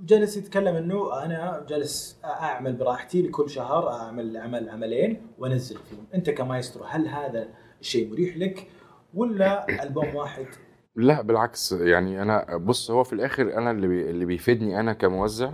جالس 0.00 0.36
يتكلم 0.36 0.76
إنه 0.76 1.24
أنا 1.24 1.66
جالس 1.68 2.20
أعمل 2.24 2.72
براحتي 2.72 3.22
لكل 3.22 3.50
شهر 3.50 3.92
أعمل 3.92 4.36
عمل 4.36 4.68
عملين 4.68 5.26
وأنزل 5.38 5.76
فيهم 5.76 6.06
أنت 6.14 6.30
كمايسترو 6.30 6.84
هل 6.84 7.08
هذا 7.08 7.48
الشيء 7.80 8.10
مريح 8.10 8.36
لك 8.36 8.66
ولا 9.14 9.82
ألبوم 9.82 10.14
واحد؟ 10.14 10.46
لا 10.96 11.22
بالعكس. 11.22 11.72
يعني 11.72 12.22
أنا 12.22 12.56
بص 12.56 12.90
هو 12.90 13.04
في 13.04 13.12
الآخر 13.12 13.58
أنا 13.58 13.70
اللي 13.70 13.88
بي 13.88 14.10
اللي 14.10 14.24
بيفيدني 14.24 14.80
أنا 14.80 14.92
كموزع 14.92 15.52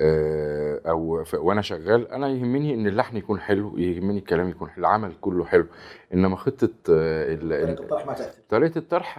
آه، 0.00 0.80
أو 0.86 1.24
وأنا 1.34 1.62
شغال 1.62 2.08
أنا 2.12 2.28
يهمني 2.28 2.74
إن 2.74 2.86
اللحن 2.86 3.16
يكون 3.16 3.40
حلو 3.40 3.78
يهمني 3.78 4.18
الكلام 4.18 4.48
يكون 4.48 4.70
حلو 4.70 4.80
العمل 4.80 5.12
كله 5.20 5.44
حلو. 5.44 5.66
إنما 6.14 6.36
خطة 6.36 6.70
آه، 6.90 7.34
طريقة 7.34 7.82
الطرح 7.82 8.06
ما 8.06 8.12
تاثر 8.12 8.42
طريقة 8.48 8.78
الطرح 8.78 9.18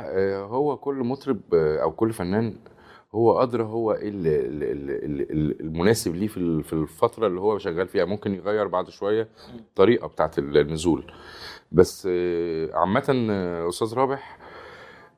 هو 0.49 0.77
كل 0.77 0.95
مطرب 0.95 1.39
آه، 1.53 1.77
أو 1.77 1.91
كل 1.91 2.13
فنان 2.13 2.55
هو 3.15 3.43
أدرى 3.43 3.63
هو 3.63 3.91
إيه 3.93 4.09
ال- 4.09 4.27
ال- 4.27 4.63
ال- 4.63 5.31
ال- 5.31 5.61
المناسب 5.61 6.15
ليه 6.15 6.27
في 6.27 6.37
ال- 6.37 6.63
في 6.63 6.73
الفترة 6.73 7.27
اللي 7.27 7.39
هو 7.41 7.57
شغال 7.57 7.87
فيها. 7.87 8.05
ممكن 8.05 8.33
يغير 8.35 8.67
بعد 8.67 8.89
شوية 8.89 9.27
الطريقة 9.59 10.07
بتاعت 10.07 10.39
النزول. 10.39 11.11
بس 11.71 12.07
آه، 12.11 12.69
عامة 12.73 13.27
آه، 13.31 13.69
أستاذ 13.69 13.93
رابح 13.93 14.37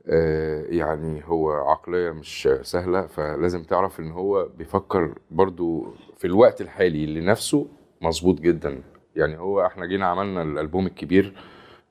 آه، 0.08 0.64
يعني 0.70 1.22
هو 1.26 1.52
عقلية 1.52 2.12
مش 2.12 2.50
سهلة 2.62 3.08
فلازم 3.08 3.64
تعرف 3.64 4.00
إن 4.00 4.12
هو 4.12 4.50
بيفكر 4.58 5.16
برضو 5.32 5.94
في 6.18 6.28
الوقت 6.28 6.62
الحالي 6.62 7.06
لنفسه 7.06 7.68
مظبوط 8.02 8.40
جدا. 8.42 8.84
يعني 9.16 9.38
هو 9.40 9.66
إحنا 9.66 9.86
جينا 9.86 10.06
عملنا 10.08 10.42
الألبوم 10.44 10.86
الكبير 10.88 11.34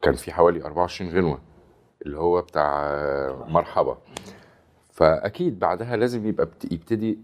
كان 0.03 0.15
فيه 0.15 0.33
حوالي 0.33 0.65
24 0.65 1.11
غنوة 1.11 1.39
اللي 2.07 2.19
هو 2.19 2.43
بتاع 2.43 2.91
مرحبا. 3.49 3.99
فأكيد 5.01 5.59
بعدها 5.59 5.97
لازم 5.97 6.27
يبقى 6.27 6.47
بت- 6.47 6.73
يبتدي 6.73 7.19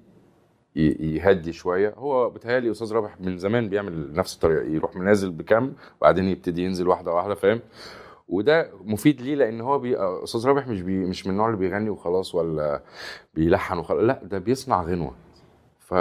يهدي 0.76 1.52
شوية. 1.52 1.94
هو 1.98 2.30
بيتهيألي 2.30 2.70
أستاذ 2.70 2.92
رابح 2.92 3.20
من 3.20 3.38
زمان 3.38 3.68
بيعمل 3.68 4.12
نفس 4.14 4.34
الطريقة 4.34 4.62
يروح 4.64 4.96
منازل 4.96 5.30
بكم 5.30 5.72
وبعدين 6.00 6.24
يبتدي 6.24 6.62
ينزل 6.64 6.88
واحدة 6.88 7.12
واحدة 7.12 7.34
فاهم؟ 7.34 7.60
وده 8.28 8.70
مفيد 8.84 9.20
ليه؟ 9.20 9.34
لأن 9.34 9.60
هو 9.60 9.78
بي... 9.78 9.96
أستاذ 9.98 10.46
رابح 10.46 10.68
مش 10.68 10.82
بي... 10.82 10.98
مش 11.04 11.26
من 11.26 11.32
النوع 11.32 11.46
اللي 11.46 11.58
بيغني 11.58 11.90
وخلاص 11.90 12.34
ولا 12.34 12.82
بيلحن 13.34 13.78
وخلاص 13.78 14.02
لا 14.02 14.20
ده 14.24 14.38
بيصنع 14.38 14.82
غنوة. 14.82 15.14
ف 15.78 15.94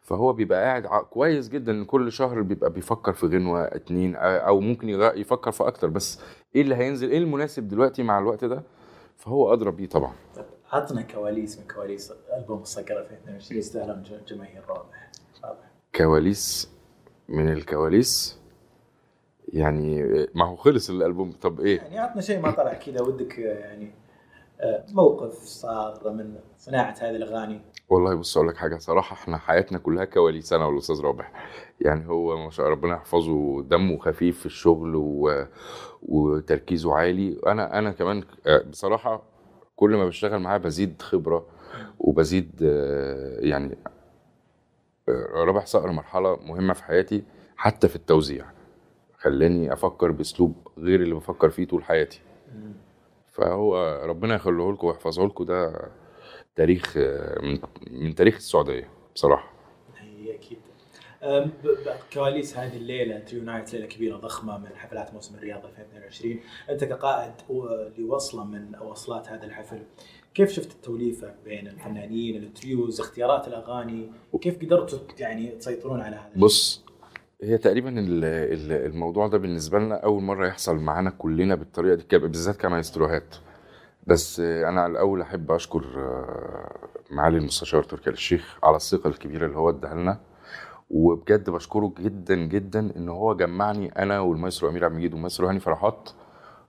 فهو 0.00 0.32
بيبقى 0.32 0.62
قاعد 0.64 0.86
كويس 1.10 1.48
جدا 1.48 1.72
إن 1.72 1.84
كل 1.84 2.12
شهر 2.12 2.42
بيبقى 2.42 2.70
بيفكر 2.72 3.12
في 3.12 3.26
غنوة 3.26 3.62
اتنين 3.64 4.16
أو 4.16 4.60
ممكن 4.60 4.88
يفكر 5.16 5.50
في 5.50 5.66
أكتر. 5.66 5.88
بس 5.88 6.20
إيه 6.56 6.62
اللي 6.62 6.74
هينزل؟ 6.74 7.10
إيه 7.10 7.18
المناسب 7.18 7.68
دلوقتي 7.68 8.02
مع 8.02 8.18
الوقت 8.18 8.44
ده؟ 8.44 8.62
فهو 9.16 9.52
أدرى 9.52 9.70
بيه 9.70 9.86
طبعا. 9.86 10.12
عطنا 10.72 11.02
كواليس 11.02 11.58
من 11.58 11.64
كواليس 11.74 12.12
ألبوم 12.36 12.62
الصقر 12.62 12.98
2022 13.00 13.58
يستاهلون 13.58 14.02
جماهير 14.28 14.62
رابح 14.68 15.10
رابح. 15.44 15.70
كواليس 15.94 16.70
من 17.28 17.52
الكواليس؟ 17.52 18.38
يعني 19.48 20.02
ما 20.34 20.44
هو 20.44 20.56
خلص 20.56 20.90
الألبوم. 20.90 21.32
طب 21.32 21.60
إيه؟ 21.60 21.76
يعني 21.78 21.98
عطنا 21.98 22.22
شيء 22.22 22.40
ما 22.40 22.50
طلع 22.50 22.74
كذا 22.74 23.00
ودك 23.02 23.38
آه، 23.38 23.58
يعني 23.58 23.90
آه، 24.60 24.84
موقف 24.92 25.32
صار 25.32 26.12
من 26.12 26.36
صناعة 26.58 26.96
هذه 27.00 27.16
الأغاني. 27.16 27.60
والله 27.88 28.14
بص 28.14 28.36
أقول 28.36 28.48
لك 28.48 28.56
حاجة. 28.56 28.78
صراحة 28.78 29.14
إحنا 29.14 29.38
حياتنا 29.38 29.78
كلها 29.78 30.04
كواليس 30.04 30.52
أنا 30.52 30.66
والأستاذ 30.66 31.00
رابح. 31.00 31.32
يعني 31.80 32.08
هو 32.08 32.36
ما 32.44 32.50
شاء 32.50 32.66
الله 32.66 32.78
ربنا 32.78 32.94
يحفظه 32.94 33.62
دمه 33.62 33.98
خفيف 33.98 34.38
في 34.40 34.46
الشغل 34.46 34.96
و... 34.96 35.46
وتركيزه 36.02 36.94
عالي. 36.94 37.40
أنا 37.46 37.78
أنا 37.78 37.92
كمان 37.92 38.24
آه، 38.46 38.62
بصراحة 38.62 39.31
كل 39.76 39.96
ما 39.96 40.04
بشتغل 40.06 40.38
معاه 40.40 40.58
بزيد 40.58 41.02
خبرة 41.02 41.46
وبزيد 41.98 42.60
آه، 42.62 43.38
يعني 43.40 43.78
آه، 45.08 45.44
رابح 45.44 45.66
صقر 45.66 45.90
مرحلة 45.92 46.36
مهمة 46.36 46.72
في 46.74 46.84
حياتي 46.84 47.24
حتى 47.56 47.88
في 47.88 47.96
التوزيع. 47.96 48.46
خلاني 49.18 49.72
أفكر 49.72 50.10
بأسلوب 50.10 50.68
غير 50.78 51.02
اللي 51.02 51.14
بفكر 51.14 51.50
فيه 51.50 51.66
طول 51.66 51.84
حياتي. 51.84 52.20
فهو 53.32 54.00
ربنا 54.04 54.34
يخليه 54.34 54.72
لكم 54.72 54.86
ويحفظه 54.86 55.26
لكم 55.26 55.44
ده 55.44 55.88
تاريخ 56.56 56.94
آه، 56.96 57.42
من, 57.42 57.58
من 57.90 58.14
تاريخ 58.14 58.34
السعودية 58.36 58.88
بصراحة. 59.14 59.52
هي 59.98 60.34
أكيد. 60.34 60.58
كواليس 62.12 62.56
هذه 62.56 62.76
الليلة 62.76 63.18
Trio 63.18 63.42
Night 63.44 63.72
ليلة 63.72 63.86
كبيرة 63.86 64.16
ضخمة 64.16 64.58
من 64.58 64.66
حفلات 64.76 65.14
موسم 65.14 65.34
الرياض 65.34 65.64
2022 65.64 66.40
أنت 66.70 66.84
كقائد 66.84 67.32
لوصلة 67.98 68.44
من 68.44 68.76
وصلات 68.80 69.28
هذا 69.28 69.44
الحفل 69.44 69.82
كيف 70.34 70.50
شفت 70.52 70.70
التوليفة 70.72 71.34
بين 71.44 71.66
الفنانين 71.68 72.42
ال 72.42 72.52
trios 72.52 73.00
اختيارات 73.00 73.48
الأغاني؟ 73.48 74.10
وكيف 74.32 74.58
قدرتوا 74.62 74.98
يعني 75.18 75.50
تسيطرون 75.50 76.00
على 76.00 76.16
هذا؟ 76.16 76.30
بص 76.36 76.84
هي 77.42 77.58
تقريبا 77.58 77.88
ال- 77.90 78.24
ال- 78.24 78.86
الموضوع 78.92 79.28
ده 79.28 79.38
بالنسبة 79.38 79.78
لنا 79.78 79.94
أول 79.94 80.22
مرة 80.22 80.46
يحصل 80.46 80.76
معانا 80.76 81.10
كلنا 81.10 81.54
بالطريقة 81.54 81.94
دي 81.94 82.18
بالذات 82.18 82.56
كمايستروهات. 82.56 83.34
بس 84.06 84.40
أنا 84.40 84.86
الأول 84.86 85.20
أحب 85.20 85.50
أشكر 85.52 85.84
آه، 85.96 86.76
معالي 87.10 87.38
المستشار 87.38 87.82
تركي 87.82 88.10
آل 88.10 88.14
الشيخ 88.14 88.58
على 88.62 88.76
الثقة 88.76 89.08
الكبيرة 89.08 89.46
اللي 89.46 89.56
هو 89.58 89.70
اداها 89.70 89.94
لنا. 89.94 90.20
وبجد 90.92 91.50
بشكره 91.50 91.92
جدا 92.00 92.34
جدا 92.34 92.92
إن 92.96 93.08
هو 93.08 93.34
جمعني 93.36 93.88
أنا 94.02 94.20
والمايسترو 94.20 94.70
أمير 94.70 94.84
عبد 94.84 94.92
المجيد 94.94 95.12
والمايسترو 95.12 95.48
هاني 95.48 95.60
فرحات 95.60 96.10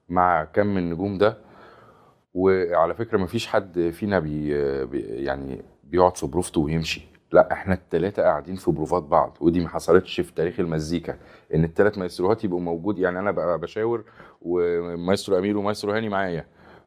مع 0.10 0.44
كم 0.44 0.68
من 0.68 0.78
النجوم 0.78 1.18
ده. 1.18 1.38
وعلى 2.34 2.94
فكرة 2.96 3.18
مفيش 3.18 3.48
حد 3.48 3.90
فينا 3.94 4.20
بي- 4.20 4.50
يعني 5.00 5.62
بيقعد 5.84 6.18
في 6.18 6.28
بروفته 6.28 6.62
ويمشي. 6.62 7.02
لا 7.32 7.52
إحنا 7.54 7.74
التلاتة 7.74 8.24
قاعدين 8.24 8.56
في 8.56 8.72
بروفات 8.72 9.04
بعض 9.04 9.38
ودي 9.42 9.60
ما 9.60 9.70
حصلتش 9.70 10.22
في 10.22 10.34
تاريخ 10.34 10.60
المزيكا. 10.60 11.18
إن 11.56 11.64
التلات 11.64 11.98
مايستروهات 11.98 12.44
يبقوا 12.44 12.60
موجود 12.60 13.00
يعني 13.00 13.20
أنا 13.20 13.32
بقى 13.32 13.60
بشاور 13.60 14.04
ومايسترو 14.42 15.38
أمير 15.38 15.58
ومايسترو 15.58 15.92
هاني 15.94 16.10
معايا. 16.10 16.46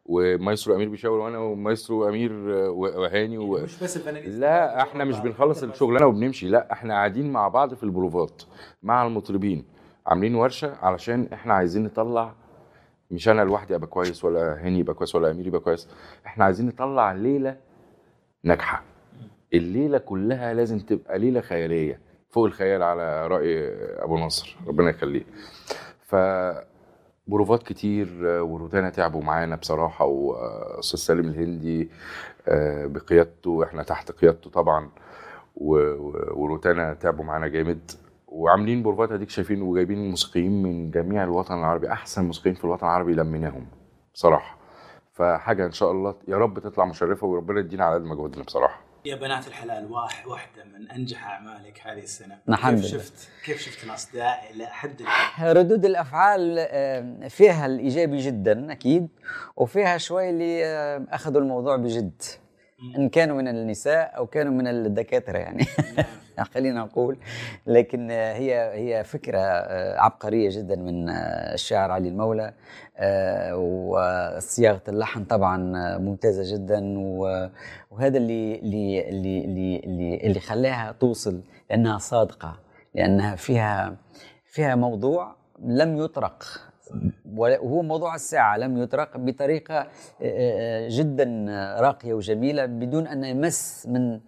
ومايسترو 0.08 0.76
أمير 0.76 0.88
بيشاور 0.88 1.18
وأنا 1.18 1.38
ومايسترو 1.38 2.08
أمير 2.08 2.32
وهاني 2.70 3.38
و... 3.38 3.58
مش 3.62 3.82
بس 3.82 3.96
الفنانين 3.96 4.40
لا 4.40 4.82
إحنا 4.82 5.04
مش 5.04 5.18
بنخلص 5.20 5.62
الشغلانة 5.62 6.06
وبنمشي 6.06 6.48
لا 6.48 6.72
إحنا 6.72 6.94
قاعدين 6.94 7.32
مع 7.32 7.48
بعض 7.48 7.74
في 7.74 7.82
البروفات 7.82 8.42
مع 8.82 9.06
المطربين 9.06 9.64
عاملين 10.06 10.34
ورشة 10.34 10.74
علشان 10.82 11.28
إحنا 11.32 11.54
عايزين 11.54 11.84
نطلع 11.84 12.34
مش 13.10 13.28
أنا 13.28 13.42
لوحدي 13.42 13.74
أبقى 13.74 13.86
كويس 13.86 14.24
ولا 14.24 14.66
هاني 14.66 14.78
يبقى 14.78 14.94
كويس 14.94 15.14
ولا 15.14 15.30
أمير 15.30 15.46
يبقى 15.46 15.60
كويس 15.60 15.88
إحنا 16.26 16.44
عايزين 16.44 16.66
نطلع 16.66 17.12
ليلة 17.12 17.56
ناجحة. 18.44 18.82
الليلة 19.54 19.98
كلها 19.98 20.54
لازم 20.54 20.78
تبقى 20.78 21.18
ليلة 21.18 21.40
خيالية 21.40 22.00
فوق 22.30 22.44
الخيال 22.44 22.82
على 22.82 23.26
رأي 23.26 23.68
أبو 24.02 24.18
نصر 24.18 24.56
ربنا 24.66 24.90
يخليه. 24.90 25.24
ف 26.06 26.14
بروفات 27.26 27.62
كتير 27.62 28.08
آه، 28.24 28.42
وروتانا 28.42 28.90
تعبوا 28.90 29.22
معانا 29.22 29.56
بصراحة 29.56 30.04
واستاذ 30.04 30.98
سالم 30.98 31.28
الهندي 31.28 31.90
آه، 32.48 32.86
بقيادته 32.86 33.64
إحنا 33.64 33.82
تحت 33.82 34.12
قيادته 34.12 34.50
طبعا 34.50 34.90
وروتانا 35.56 36.94
تعبوا 36.94 37.24
معانا 37.24 37.48
جامد. 37.48 37.90
وعاملين 38.28 38.82
بروفات 38.82 39.12
اديك 39.12 39.30
شايفين 39.30 39.62
وجايبين 39.62 40.10
موسيقيين 40.10 40.62
من 40.62 40.90
جميع 40.90 41.24
الوطن 41.24 41.58
العربي 41.58 41.92
أحسن 41.92 42.24
موسيقيين 42.24 42.54
في 42.54 42.64
الوطن 42.64 42.86
العربي 42.86 43.14
لميناهم 43.14 43.66
بصراحة. 44.14 44.56
فحاجة 45.12 45.66
إن 45.66 45.72
شاء 45.72 45.90
الله 45.92 46.14
يا 46.28 46.36
رب 46.36 46.58
تطلع 46.58 46.84
مشرفة 46.84 47.26
وربنا 47.26 47.60
يدينا 47.60 47.84
على 47.84 47.94
قد 47.94 48.04
مجهودنا 48.04 48.44
بصراحة. 48.44 48.85
يا 49.06 49.16
بنات 49.16 49.46
الحلال 49.46 49.92
واحد 49.92 50.26
واحدة 50.26 50.64
من 50.64 50.90
أنجح 50.90 51.26
أعمالك 51.26 51.80
هذه 51.84 51.98
السنة. 51.98 52.38
الحمد 52.48 52.80
كيف. 52.80 52.90
شفت؟ 52.90 53.28
كيف 53.44 53.60
شفت 53.60 53.84
الأصداء؟ 53.84 54.50
إلى 54.54 54.66
حد؟ 54.66 55.02
ردود 55.40 55.84
الأفعال 55.84 56.56
فيها 57.30 57.66
الإيجابي 57.66 58.18
جدا 58.18 58.72
أكيد 58.72 59.08
وفيها 59.56 59.98
شوي 59.98 60.30
اللي 60.30 60.64
أخذوا 61.10 61.40
الموضوع 61.40 61.76
بجد. 61.76 62.22
إن 62.98 63.08
كانوا 63.08 63.36
من 63.36 63.48
النساء 63.48 64.16
أو 64.16 64.26
كانوا 64.26 64.52
من 64.52 64.66
الدكاترة 64.66 65.38
يعني. 65.38 65.66
خلينا 66.54 66.80
نقول. 66.80 67.18
لكن 67.66 68.10
هي 68.10 68.54
هي 68.74 69.04
فكرة 69.04 69.38
آه، 69.38 70.00
عبقرية 70.00 70.50
جدا 70.52 70.76
من 70.76 71.08
آه، 71.08 71.54
الشاعر 71.54 71.90
علي 71.90 72.08
المولى. 72.08 72.52
آه، 72.96 73.56
وصياغة 73.56 74.82
اللحن 74.88 75.24
طبعا 75.24 75.58
ممتازة 75.98 76.56
جدا. 76.56 76.94
وهذا 76.98 78.18
اللي 78.18 78.58
اللي 78.58 79.08
اللي 79.08 79.44
اللي 79.84 80.16
اللي, 80.16 80.40
خلاها 80.40 80.92
توصل 80.92 81.40
لأنها 81.70 81.98
صادقة 81.98 82.58
لأنها 82.94 83.36
فيها 83.36 83.96
فيها 84.44 84.74
موضوع 84.74 85.36
لم 85.58 85.96
يطرق 85.96 86.44
وهو 87.36 87.82
موضوع 87.82 88.14
الساعة 88.14 88.56
لم 88.58 88.82
يطرق 88.82 89.16
بطريقة 89.16 89.74
آه، 89.78 89.86
آه، 90.22 90.88
جدا 90.90 91.46
راقية 91.80 92.14
وجميلة 92.14 92.66
بدون 92.66 93.06
أن 93.06 93.24
يمس 93.24 93.86
من 93.88 94.20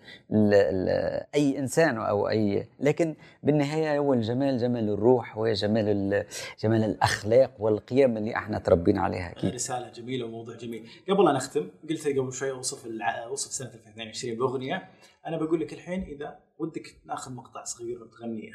أي 1.34 1.58
إنسان 1.58 1.96
أو 1.98 2.28
أي 2.28 2.66
لكن 2.80 3.14
بالنهاية 3.42 3.98
هو 3.98 4.14
الجمال 4.14 4.58
جمال 4.58 4.88
الروح 4.88 5.38
وهي 5.38 5.52
جمال 5.52 5.88
ال- 5.88 6.24
جمال 6.62 6.84
الأخلاق 6.84 7.50
والقيم 7.58 8.16
اللي 8.16 8.36
إحنا 8.36 8.58
تربينا 8.58 9.00
عليها 9.02 9.30
أكيد. 9.30 9.54
رسالة 9.54 9.90
جميلة 9.92 10.26
وموضوع 10.26 10.56
جميل. 10.56 10.86
قبل 11.10 11.24
لا 11.24 11.32
نختم 11.32 11.68
قلت 11.90 12.08
قبل 12.08 12.32
شوي 12.32 12.50
أوصف 12.50 12.86
الع... 12.86 13.24
أوصف 13.24 13.52
سنة 13.52 13.70
2022 13.86 14.38
بأغنية. 14.38 14.88
أنا 15.26 15.36
بقول 15.36 15.60
لك 15.60 15.72
الحين 15.72 16.02
إذا 16.02 16.38
ودك 16.58 17.00
ناخذ 17.06 17.34
مقطع 17.34 17.64
صغير 17.64 18.02
وتغني 18.02 18.50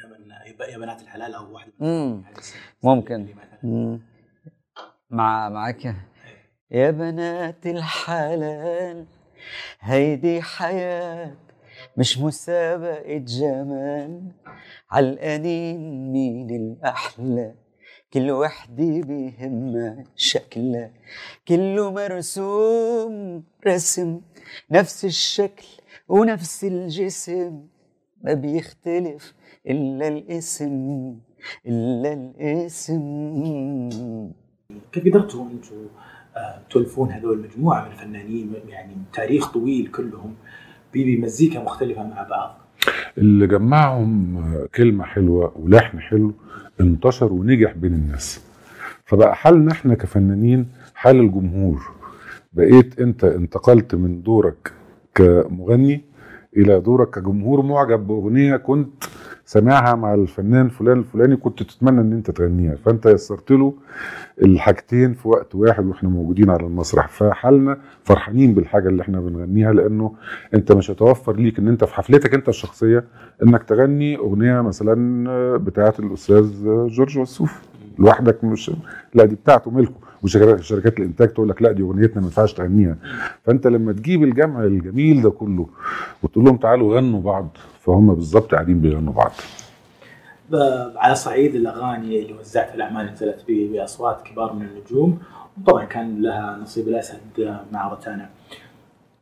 يا 0.70 0.78
بنات 0.78 1.02
الحلال 1.02 1.34
أو 1.34 1.54
واحدة 1.54 1.72
مم. 1.80 2.24
ممكن. 2.82 3.34
مم. 3.62 4.00
مع 5.10 5.48
معك. 5.48 5.94
يا 6.70 6.90
بنات 6.90 7.66
الحلال 7.66 9.06
هيدي 9.80 10.42
حياة 10.42 11.34
مش 11.96 12.18
مسابقة 12.18 13.16
جمال 13.16 14.32
عالقنين 14.90 16.12
مين 16.12 16.50
الأحلى؟ 16.50 17.54
كل 18.12 18.30
وحدة 18.30 19.00
بيهمها 19.00 20.04
شكلها. 20.16 20.90
كله 21.48 21.90
مرسوم 21.92 23.44
رسم 23.66 24.20
نفس 24.70 25.04
الشكل. 25.04 25.66
ونفس 26.14 26.64
الجسم 26.64 27.60
ما 28.24 28.34
بيختلف 28.34 29.34
إلا 29.66 30.08
الاسم 30.08 31.14
إلا 31.66 32.12
الاسم. 32.12 33.02
كيف 34.92 35.04
قدرتوا 35.04 35.44
أنتم 35.44 35.76
آه، 36.36 36.58
تولفون 36.70 37.10
هذول 37.10 37.38
المجموعة 37.38 37.84
من 37.84 37.92
الفنانين؟ 37.92 38.52
يعني 38.68 38.94
تاريخ 39.12 39.52
طويل 39.52 39.86
كلهم 39.86 40.34
بمزيكا 40.94 41.62
مختلفة 41.62 42.02
مع 42.02 42.22
بعض. 42.30 42.58
اللي 43.18 43.46
جمعهم 43.46 44.40
كلمة 44.74 45.04
حلوة 45.04 45.52
ولحن 45.56 46.00
حلو 46.00 46.32
انتشر 46.80 47.32
ونجح 47.32 47.72
بين 47.72 47.94
الناس. 47.94 48.40
فبقى 49.04 49.36
حالنا 49.36 49.72
إحنا 49.72 49.94
كفنانين 49.94 50.68
حال 50.94 51.20
الجمهور. 51.20 51.82
بقيت 52.52 53.00
أنت 53.00 53.24
انتقلت 53.24 53.94
من 53.94 54.22
دورك 54.22 54.72
كمغني 55.14 56.04
إلى 56.56 56.80
دورك 56.80 57.10
كجمهور 57.10 57.62
معجب 57.62 58.06
بأغنية 58.06 58.56
كنت 58.56 59.04
سامعها 59.44 59.94
مع 59.94 60.14
الفنان 60.14 60.68
فلان 60.68 60.98
الفلاني 60.98 61.36
كنت 61.36 61.62
تتمنى 61.62 62.00
إن 62.00 62.12
أنت 62.12 62.30
تغنيها. 62.30 62.74
فأنت 62.74 63.06
يسرت 63.06 63.50
له 63.50 63.74
الحاجتين 64.42 65.12
في 65.14 65.28
وقت 65.28 65.54
واحد 65.54 65.86
وإحنا 65.86 66.08
موجودين 66.08 66.50
على 66.50 66.66
المسرح. 66.66 67.08
فحالنا 67.08 67.78
فرحانين 68.02 68.54
بالحاجة 68.54 68.88
اللي 68.88 69.02
إحنا 69.02 69.20
بنغنيها 69.20 69.72
لأنه 69.72 70.14
أنت 70.54 70.72
مش 70.72 70.90
هتوفر 70.90 71.36
ليك 71.36 71.58
إن 71.58 71.68
أنت 71.68 71.84
في 71.84 71.94
حفلتك 71.94 72.34
أنت 72.34 72.48
الشخصية 72.48 73.04
إنك 73.42 73.62
تغني 73.62 74.16
أغنية 74.16 74.60
مثلا 74.60 75.56
بتاعة 75.56 75.94
الأستاذ 75.98 76.64
جورج 76.88 77.18
وسوف. 77.18 77.62
لوحدك 77.98 78.44
مش 78.44 78.70
لا 79.14 79.24
دي 79.24 79.34
بتاعته 79.34 79.70
ملكه 79.70 79.94
وشركات 80.22 80.98
الإنتاج 80.98 81.28
تقول 81.28 81.48
لك 81.48 81.62
لا 81.62 81.72
دي 81.72 81.82
أغنيتنا 81.82 82.20
ما 82.20 82.26
ينفعش 82.26 82.52
تغنيها 82.52 82.96
فأنت 83.44 83.66
لما 83.66 83.92
تجيب 83.92 84.22
الجمع 84.22 84.64
الجميل 84.64 85.22
ده 85.22 85.30
كله 85.30 85.68
وتقول 86.22 86.44
لهم 86.44 86.56
تعالوا 86.56 86.96
غنوا 86.96 87.20
بعض 87.20 87.48
فهم 87.80 88.14
بالظبط 88.14 88.54
قاعدين 88.54 88.80
بيغنوا 88.80 89.12
بعض 89.12 89.32
على 90.96 91.14
صعيد 91.14 91.54
الأغاني 91.54 92.22
اللي 92.22 92.32
وزعت 92.32 92.74
الأعمال 92.74 93.12
نزلت 93.12 93.44
بأصوات 93.48 94.22
كبار 94.22 94.52
من 94.52 94.66
النجوم 94.66 95.18
وطبعا 95.58 95.84
كان 95.84 96.22
لها 96.22 96.58
نصيب 96.62 96.88
الأسد 96.88 97.18
مع 97.72 97.88
روتانا. 97.88 98.30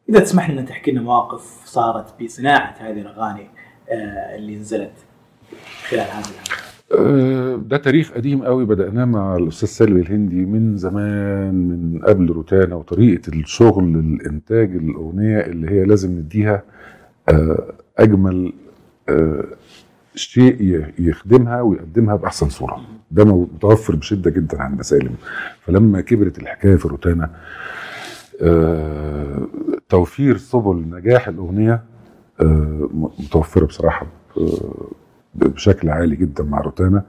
إذا 0.09 0.21
تسمح 0.21 0.51
لنا 0.51 0.63
تحكي 0.63 0.91
لنا 0.91 1.01
مواقف 1.03 1.63
صارت 1.65 2.23
بصناعة 2.23 2.75
هذه 2.79 3.01
الأغاني 3.01 3.51
آه، 3.91 4.37
اللي 4.37 4.57
نزلت 4.57 4.93
خلال 5.89 6.01
هذه 6.01 6.11
الأعمال. 6.11 6.62
آه، 6.99 7.57
ده 7.57 7.77
تاريخ 7.77 8.13
قديم 8.13 8.43
قوي 8.45 8.65
بدأناه 8.65 9.05
مع 9.05 9.37
الأستاذ 9.37 9.69
سلمي 9.69 10.01
الهندي 10.01 10.45
من 10.45 10.77
زمان 10.77 11.55
من 11.69 11.99
قبل 12.05 12.27
روتانا 12.31 12.75
وطريقة 12.75 13.29
الشغل 13.29 13.85
الإنتاج 13.85 14.77
الأغنية 14.77 15.41
اللي 15.41 15.71
هي 15.71 15.85
لازم 15.85 16.11
نديها 16.11 16.63
آه، 17.29 17.73
أجمل 17.99 18.53
آه، 19.09 19.45
شيء 20.15 20.85
يخدمها 20.99 21.61
ويقدمها 21.63 22.17
بأحسن 22.17 22.49
صورة. 22.49 22.81
ده 23.11 23.25
متوفر 23.25 23.97
بشدة 23.97 24.31
جدا 24.31 24.63
عند 24.63 24.83
سالم. 24.83 25.15
فلما 25.61 26.01
كبرت 26.01 26.39
الحكاية 26.39 26.77
في 26.77 26.89
روتانا 26.89 27.31
توفير 29.89 30.37
سبل 30.37 30.85
نجاح 30.91 31.29
الأغنية 31.29 31.83
متوفرة 33.21 33.67
بصراحة 33.67 34.07
بشكل 35.35 35.91
عالي 35.91 36.17
جدا 36.17 36.45
مع 36.45 36.61
روتانا 36.61 37.03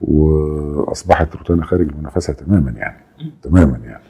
وأصبحت 0.00 1.36
روتانا 1.36 1.64
خارج 1.64 1.88
المنافسه 1.88 2.32
تماما 2.32 2.70
يعني 2.70 3.02
تماما 3.42 3.78
يعني. 3.84 4.02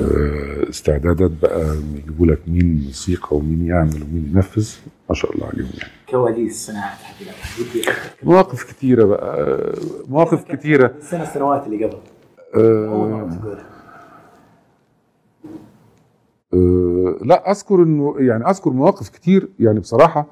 آه، 0.00 0.70
استعدادات 0.70 1.30
بقى 1.42 1.76
يجيبوا 1.94 2.26
لك 2.26 2.38
مين 2.46 2.82
موسيقى 2.86 3.36
ومين 3.36 3.66
يعمل 3.66 4.02
ومين 4.02 4.32
ينفذ 4.34 4.68
ما 5.08 5.14
شاء 5.14 5.34
الله 5.34 5.46
عليهم 5.46 5.68
يعني. 5.78 5.90
كواليس 6.10 6.66
صناعة 6.66 6.94
مواقف 8.22 8.62
كتيرة 8.62 9.04
بقى 9.04 9.72
مواقف 10.08 10.44
كتيرة. 10.44 10.94
السنة 10.98 11.22
السنوات 11.22 11.66
اللي 11.66 11.84
قبل. 11.84 11.96
آه، 12.56 13.28
آه، 16.54 17.18
لا 17.24 17.50
أذكر 17.50 17.82
إنه 17.82 18.14
يعني 18.18 18.50
أذكر 18.50 18.70
مواقف 18.70 19.08
كتير 19.08 19.48
يعني 19.58 19.80
بصراحة. 19.80 20.26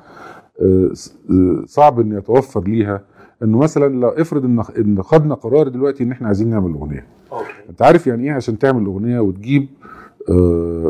صعب 1.66 2.00
ان 2.00 2.12
يتوفر 2.12 2.64
ليها 2.68 3.00
إنه 3.42 3.58
مثلا 3.58 3.94
لو 4.00 4.08
افرض 4.08 4.44
إن 4.44 4.62
إن 4.78 5.02
خدنا 5.02 5.34
قرار 5.34 5.68
دلوقتي 5.68 6.04
إن 6.04 6.12
إحنا 6.12 6.26
عايزين 6.26 6.50
نعمل 6.50 6.72
أغنية. 6.74 7.06
أنت 7.70 7.82
عارف 7.82 8.06
يعني 8.06 8.24
إيه 8.24 8.32
عشان 8.32 8.58
تعمل 8.58 8.86
أغنية 8.86 9.20
وتجيب 9.20 9.68
آه، 10.30 10.32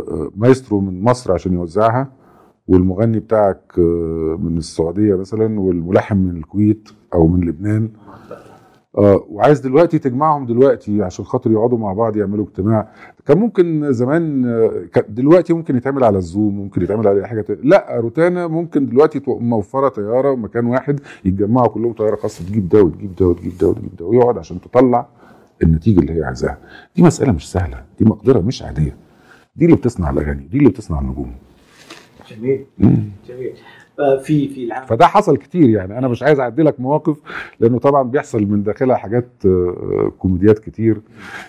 آه، 0.09 0.31
مايسترو 0.37 0.81
من 0.81 1.03
مصر 1.03 1.33
عشان 1.33 1.53
يوزعها؟ 1.55 2.13
والمغني 2.69 3.19
بتاعك 3.21 3.73
آه، 3.79 4.39
من 4.43 4.59
السعودية 4.59 5.15
مثلا 5.15 5.61
والملحن 5.61 6.17
من 6.17 6.37
الكويت 6.37 6.89
أو 7.15 7.27
من 7.27 7.49
لبنان؟ 7.49 7.89
آه 8.99 9.25
وعايز 9.29 9.61
دلوقتي 9.61 9.99
تجمعهم 9.99 10.47
دلوقتي 10.47 11.03
عشان 11.03 11.25
خاطر 11.25 11.51
يقعدوا 11.51 11.79
مع 11.79 11.93
بعض 11.93 12.17
يعملوا 12.17 12.45
اجتماع. 12.45 12.89
كان 13.27 13.39
ممكن 13.39 13.93
زمان 13.93 14.45
آه، 14.47 14.85
دلوقتي 15.09 15.53
ممكن 15.53 15.77
يتعمل 15.77 16.05
على 16.05 16.19
الزوم 16.19 16.57
ممكن 16.57 16.83
يتعمل 16.83 17.09
على 17.09 17.29
حاجة 17.29 17.41
تانية. 17.41 17.61
لا 17.63 18.01
روتانا 18.01 18.47
ممكن 18.47 18.87
دلوقتي 18.87 19.21
موفرة 19.27 19.89
طيارة 19.89 20.35
مكان 20.35 20.67
واحد 20.67 21.01
يتجمعوا 21.25 21.69
كلهم 21.69 21.93
طيارة 21.93 22.17
خاصة 22.17 22.45
تجيب 22.45 22.69
ده 22.69 22.83
وتجيب 22.83 23.15
ده 23.15 23.27
وتجيب 23.27 23.59
ده 23.59 23.69
وتجيب 23.69 23.97
ده 23.97 24.05
ويقعد 24.07 24.39
عشان 24.39 24.61
تطلع 24.61 25.07
النتيجة 25.63 26.01
اللي 26.01 26.13
هي 26.13 26.25
عايزاها. 26.25 26.59
دي 26.97 27.03
مسألة 27.03 27.33
مش 27.33 27.51
سهلة 27.53 27.83
دي 27.99 28.05
مقدرة 28.05 28.41
مش 28.41 28.63
عادية. 28.63 28.97
دي 29.57 29.65
اللي 29.65 29.77
بتصنع 29.77 30.11
الأغاني 30.11 30.49
دي 30.51 30.59
اللي 30.59 30.69
بتصنع 30.71 31.01
النجوم. 31.01 31.33
جميل. 32.31 32.65
جميل. 33.29 33.53
آه، 33.53 33.82
في 34.23 34.49
في 34.49 34.65
العام 34.65 34.87
فده 34.87 35.07
حصل 35.07 35.37
كتير 35.37 35.69
يعني. 35.69 35.99
أنا 35.99 36.09
مش 36.09 36.23
عايز 36.23 36.41
أعدي 36.41 36.63
لك 36.63 36.81
مواقف 36.81 37.17
لأنه 37.61 37.79
طبعا 37.79 38.03
بيحصل 38.03 38.43
من 38.43 38.63
داخلها 38.63 38.97
حاجات 38.97 39.29
آه، 39.47 40.13
كوميديات 40.19 40.59
كتير. 40.59 41.01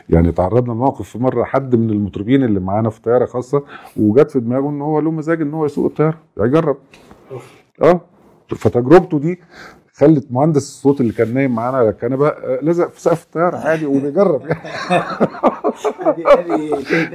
يعني 0.10 0.32
تعرضنا 0.32 0.74
لموقف 0.74 1.10
في 1.10 1.18
مرة 1.20 1.44
حد 1.44 1.76
من 1.76 1.90
المطربين 1.90 2.44
اللي 2.44 2.60
معانا 2.60 2.90
في 2.90 3.02
طيارة 3.02 3.26
خاصة 3.26 3.64
وجت 3.98 4.32
في 4.32 4.40
دماغه 4.40 4.70
إن 4.70 4.82
هو 4.82 5.00
له 5.00 5.12
مزاج 5.12 5.42
إن 5.42 5.54
هو 5.54 5.66
يسوق 5.66 5.86
الطيارة. 5.86 6.18
يجرب 6.40 6.78
آه. 7.82 8.02
فتجربته 8.56 9.20
دي 9.20 9.40
خلت 9.94 10.28
مهندس 10.32 10.62
الصوت 10.62 11.02
اللي 11.02 11.14
كان 11.14 11.34
نايم 11.34 11.56
معانا 11.56 11.78
على 11.78 11.90
الكنبة 11.90 12.28
آه، 12.28 12.60
لزق 12.62 12.90
في 12.90 13.02
سقف 13.02 13.24
الطيارة 13.24 13.58
عادي 13.58 13.86
وبيجرب. 13.86 14.42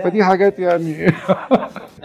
فدي 0.05 0.25
حاجات 0.25 0.59
يعني. 0.59 1.07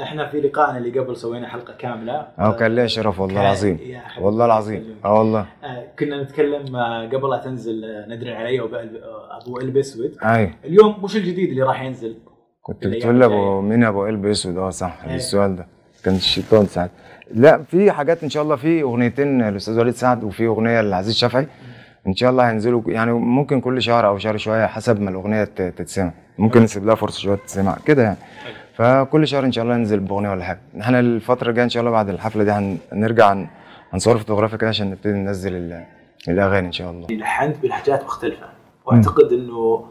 إحنا 0.02 0.30
في 0.30 0.42
لقائنا 0.42 0.78
اللي 0.78 1.00
قبل 1.00 1.18
سوينا 1.18 1.48
حلقة 1.48 1.74
كاملة. 1.74 2.28
آه 2.40 2.52
كان 2.58 2.76
ليا 2.76 2.88
شرف 2.88 3.20
والله 3.20 3.36
كان- 3.36 3.44
العظيم. 3.46 3.80
والله 4.22 4.46
العظيم. 4.46 4.96
آه 5.06 5.14
والله. 5.20 5.46
آه، 5.64 5.84
كنا 6.00 6.24
نتكلم 6.24 6.76
آه، 6.76 7.08
قبل 7.08 7.30
لا 7.30 7.38
تنزل 7.38 7.86
آه، 7.86 8.06
ندري 8.16 8.34
علي 8.36 8.60
آه، 8.60 8.66
أبو 9.42 9.56
قلب 9.56 9.78
أسود. 9.78 10.18
أي. 10.24 10.50
اليوم 10.66 11.04
وش 11.04 11.16
الجديد 11.16 11.50
اللي 11.50 11.62
راح 11.64 11.82
ينزل؟ 11.82 12.16
كنت 12.62 12.88
بتقول 12.88 13.16
الجاية. 13.16 13.26
ابو 13.26 13.62
مين 13.62 13.84
أبو 13.84 14.06
قلب 14.06 14.26
أسود؟ 14.26 14.58
آه 14.58 14.70
صح. 14.70 14.98
أيوة. 15.04 15.16
السؤال 15.16 15.56
ده 15.56 15.68
كان 16.06 16.16
الشيطان 16.16 16.66
سعد 16.66 16.90
لا 17.34 17.64
في 17.64 17.92
حاجات 17.92 18.24
إن 18.24 18.30
شاء 18.30 18.44
الله 18.44 18.56
في 18.56 18.82
أغنيتين 18.82 19.42
الاستاذ 19.42 19.80
وليد 19.80 19.94
سعد 19.94 20.24
وفي 20.24 20.48
أغنية 20.48 20.82
لعزيز 20.82 21.16
شافعي. 21.16 21.48
إن 22.08 22.16
شاء 22.16 22.30
الله 22.32 22.50
هينزلوا 22.50 22.82
يعني 22.88 23.12
ممكن 23.12 23.62
كل 23.62 23.82
شهر 23.82 24.08
أو 24.08 24.18
شهر 24.18 24.38
شوية 24.38 24.66
حسب 24.66 25.02
ما 25.02 25.10
الأغنية 25.10 25.44
تتسمع. 25.44 26.12
ممكن 26.38 26.62
نسيب 26.62 26.86
لها 26.86 26.96
فرصة 26.96 27.20
شوية 27.20 27.36
تتسمع. 27.36 27.78
كده 27.86 28.04
يعني. 28.04 28.18
فكل 28.78 29.28
شهر 29.28 29.46
إن 29.46 29.52
شاء 29.52 29.64
الله 29.64 29.76
ننزل 29.78 30.00
بأغنية 30.00 30.30
ولا 30.30 30.44
حاجة. 30.44 30.60
إحنا 30.82 31.00
الفترة 31.00 31.50
الجاية 31.50 31.64
إن 31.66 31.70
شاء 31.70 31.82
الله 31.82 31.92
بعد 31.92 32.10
الحفلة 32.10 32.44
دي 32.44 32.52
هنرجع 32.92 33.34
ن- 33.34 33.48
هنصور 33.94 34.18
فوتوغرافيا 34.18 34.58
كده 34.58 34.70
عشان 34.70 34.90
نبتدي 34.92 35.14
ننزل 35.14 35.54
ال- 35.56 35.84
الأغاني 36.28 36.68
إن 36.68 36.72
شاء 36.72 36.92
الله. 36.92 37.08
لحنت 37.12 37.56
بلهجات 37.64 38.04
مختلفة. 38.04 38.46
وأعتقد 38.86 39.34
إنه 39.34 39.86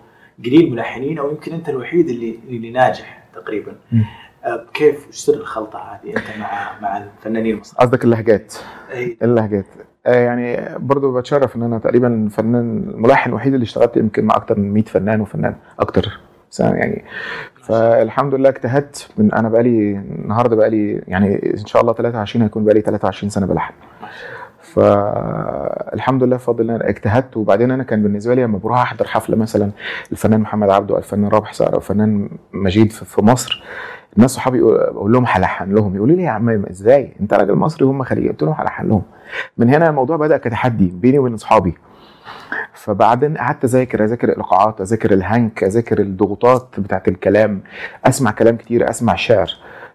قليل 0.44 0.70
ملحنين 0.72 1.18
أو 1.18 1.30
يمكن 1.30 1.52
أنت 1.52 1.68
الوحيد 1.68 2.08
اللي 2.08 2.38
اللي 2.48 2.70
ناجح 2.70 3.22
تقريبا. 3.34 3.72
آه، 4.44 4.64
كيف 4.74 5.08
وش 5.08 5.14
سر 5.16 5.34
الخلطة 5.34 5.78
هذه 5.78 6.10
أنت 6.16 6.24
مع 6.40 6.70
مع 6.82 6.96
الفنانين 6.96 7.54
المصريين؟ 7.54 7.80
قصدك 7.88 8.04
اللهجات. 8.04 8.54
أي. 8.92 9.16
اللهجات. 9.22 9.66
آه 10.06 10.14
يعني 10.14 10.78
برضو 10.78 11.12
بتشرف 11.18 11.56
إن 11.56 11.62
أنا 11.62 11.78
تقريبا 11.78 12.28
فنان 12.32 12.78
الملحن 12.94 13.30
الوحيد 13.30 13.54
اللي 13.54 13.64
اشتغلت 13.64 13.96
يمكن 13.96 14.24
مع 14.24 14.36
أكتر 14.36 14.58
من 14.58 14.72
100 14.74 14.84
فنان 14.84 15.20
وفنان 15.20 15.54
أكتر. 15.80 16.18
يعني 16.60 17.04
فالحمد 17.62 18.34
لله 18.34 18.48
اجتهدت 18.48 19.08
من 19.18 19.34
أنا 19.34 19.48
بقالي 19.48 19.92
النهارده 19.92 20.56
بقالي 20.56 21.02
يعني 21.08 21.50
ان 21.60 21.66
شاء 21.66 21.82
الله 21.82 21.92
23 21.92 22.42
هيكون 22.42 22.64
بقالي 22.64 22.80
23 22.80 23.30
سنة 23.30 23.46
بلحن 23.46 23.74
فالحمد 24.60 26.22
لله 26.22 26.36
بفضل 26.36 26.60
الله 26.70 26.88
اجتهدت 26.88 27.36
وبعدين 27.36 27.70
أنا 27.70 27.82
كان 27.82 28.02
بالنسبة 28.02 28.34
لي 28.34 28.42
لما 28.42 28.58
بروح 28.58 28.78
احضر 28.80 29.06
حفلة 29.06 29.36
مثلا 29.36 29.70
الفنان 30.12 30.40
محمد 30.40 30.70
عبده 30.70 30.98
الفنان 30.98 31.28
رابح 31.30 31.52
أو 31.60 31.76
الفنان 31.76 32.28
مجيد 32.52 32.92
في 32.92 33.22
مصر 33.22 33.62
الناس 34.16 34.30
صحابي 34.30 34.60
بقول 34.62 35.12
لهم 35.12 35.24
هلحن 35.28 35.74
لهم 35.74 35.96
يقولوا 35.96 36.16
لي 36.16 36.22
يا 36.22 36.30
عم 36.30 36.66
إزاي؟ 36.70 37.12
أنت 37.20 37.34
راجل 37.34 37.54
مصري 37.54 37.84
وهم 37.84 38.02
خليجي 38.02 38.28
قلت 38.28 38.42
لهم 38.42 38.54
هلحن 38.58 38.88
لهم. 38.88 39.02
من 39.58 39.68
هنا 39.70 39.88
الموضوع 39.88 40.16
بدأ 40.16 40.36
كتحدي 40.36 40.92
بيني 40.94 41.18
وبين 41.18 41.34
اصحابي 41.34 41.74
فبعدين 42.74 43.36
قعدت 43.36 43.64
أذاكر 43.64 44.04
أذاكر 44.04 44.28
الإيقاعات 44.28 44.80
أذاكر 44.80 45.12
الهنك 45.12 45.64
أذاكر 45.64 46.00
الضغوطات 46.00 46.68
بتاعت 46.78 47.08
الكلام 47.08 47.62
أسمع 48.04 48.30
كلام 48.30 48.56
كتير 48.56 48.90
أسمع 48.90 49.14
شعر. 49.14 49.50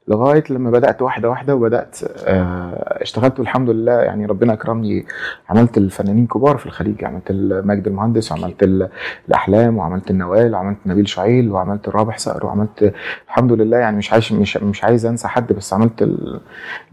لغاية 0.10 0.44
لما 0.50 0.72
بدأت 0.72 1.02
واحدة 1.02 1.30
واحدة 1.30 1.56
وبدأت 1.56 1.98
آه، 2.28 3.02
اشتغلت 3.02 3.40
والحمد 3.40 3.70
لله 3.70 3.92
يعني 3.94 4.26
ربنا 4.26 4.54
اكرمني 4.54 5.06
عملت 5.50 5.78
الفنانين 5.78 6.28
كبار 6.28 6.58
في 6.58 6.66
الخليج 6.66 7.04
عملت 7.04 7.32
مجد 7.66 7.88
المهندس 7.88 8.32
وعملت 8.32 8.64
ال- 8.64 8.90
الأحلام 9.28 9.78
وعملت 9.78 10.12
النوال 10.12 10.54
وعملت 10.54 10.78
نبيل 10.86 11.08
شعيل 11.10 11.52
وعملت 11.52 11.88
الرابح 11.88 12.18
صقر 12.18 12.46
وعملت 12.46 12.94
الحمد 13.28 13.52
لله 13.52 13.78
يعني 13.78 13.98
مش 13.98 14.14
عايش 14.14 14.32
مش 14.32 14.58
مش 14.58 14.84
عايز 14.84 15.06
أنسى 15.06 15.28
حد 15.28 15.54
بس 15.54 15.74
عملت 15.74 16.02
ال- 16.02 16.40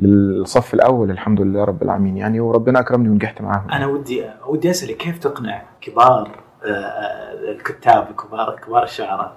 الصف 0.00 0.74
الأول 0.74 1.10
الحمد 1.10 1.40
لله 1.40 1.64
رب 1.64 1.82
العالمين 1.82 2.16
يعني 2.16 2.40
وربنا 2.40 2.80
اكرمني 2.80 3.08
ونجحت 3.08 3.42
معاهم. 3.42 3.70
أنا 3.70 3.86
ودي 3.86 4.24
ودي 4.46 4.70
اسالك 4.70 4.96
كيف 4.96 5.18
تقنع 5.18 5.62
كبار 5.80 6.30
آه، 6.64 6.68
آه، 6.68 7.50
الكتاب 7.52 8.06
كبار 8.20 8.56
كبار 8.66 8.82
الشعراء؟ 8.82 9.36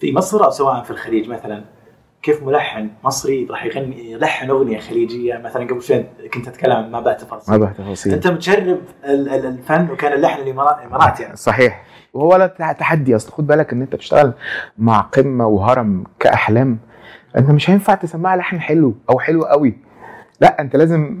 في 0.00 0.12
مصر 0.12 0.44
أو 0.44 0.50
سواء 0.50 0.82
في 0.82 0.90
الخليج 0.90 1.28
مثلا؟ 1.28 1.64
كيف 2.28 2.42
ملحن 2.42 2.88
مصري 3.04 3.46
راح 3.50 3.64
يغني 3.64 4.10
يلحن 4.12 4.50
أغنية 4.50 4.78
خليجية 4.78 5.38
مثلا 5.38 5.64
قبل 5.66 5.82
شوي 5.82 6.04
كنت 6.34 6.48
أتكلم 6.48 6.90
ما 6.92 7.00
بات 7.00 7.20
تفاصيل 7.20 7.54
ما 7.54 7.60
بقى 7.64 7.74
تفاصيل 7.78 8.12
أنت 8.14 8.26
متشرب 8.26 8.78
ال- 9.04 9.28
ال- 9.28 9.46
الفن 9.46 9.90
وكان 9.90 10.12
اللحن 10.12 10.42
الاماراتي 10.42 11.22
يعني. 11.22 11.36
صحيح. 11.36 11.82
وهو 12.14 12.50
تحدي 12.58 13.16
أصل 13.16 13.32
خد 13.32 13.46
بالك 13.46 13.72
إن 13.72 13.82
أنت 13.82 13.94
بتشتغل 13.94 14.32
مع 14.78 15.00
قمة 15.00 15.46
وهرم 15.46 16.04
كأحلام 16.20 16.78
أنت 17.36 17.50
مش 17.50 17.70
هينفع 17.70 17.94
تسمعها 17.94 18.36
لحن 18.36 18.60
حلو 18.60 18.94
أو 19.10 19.18
حلو 19.18 19.42
قوي. 19.44 19.74
لا 20.40 20.60
أنت 20.60 20.76
لازم 20.76 21.20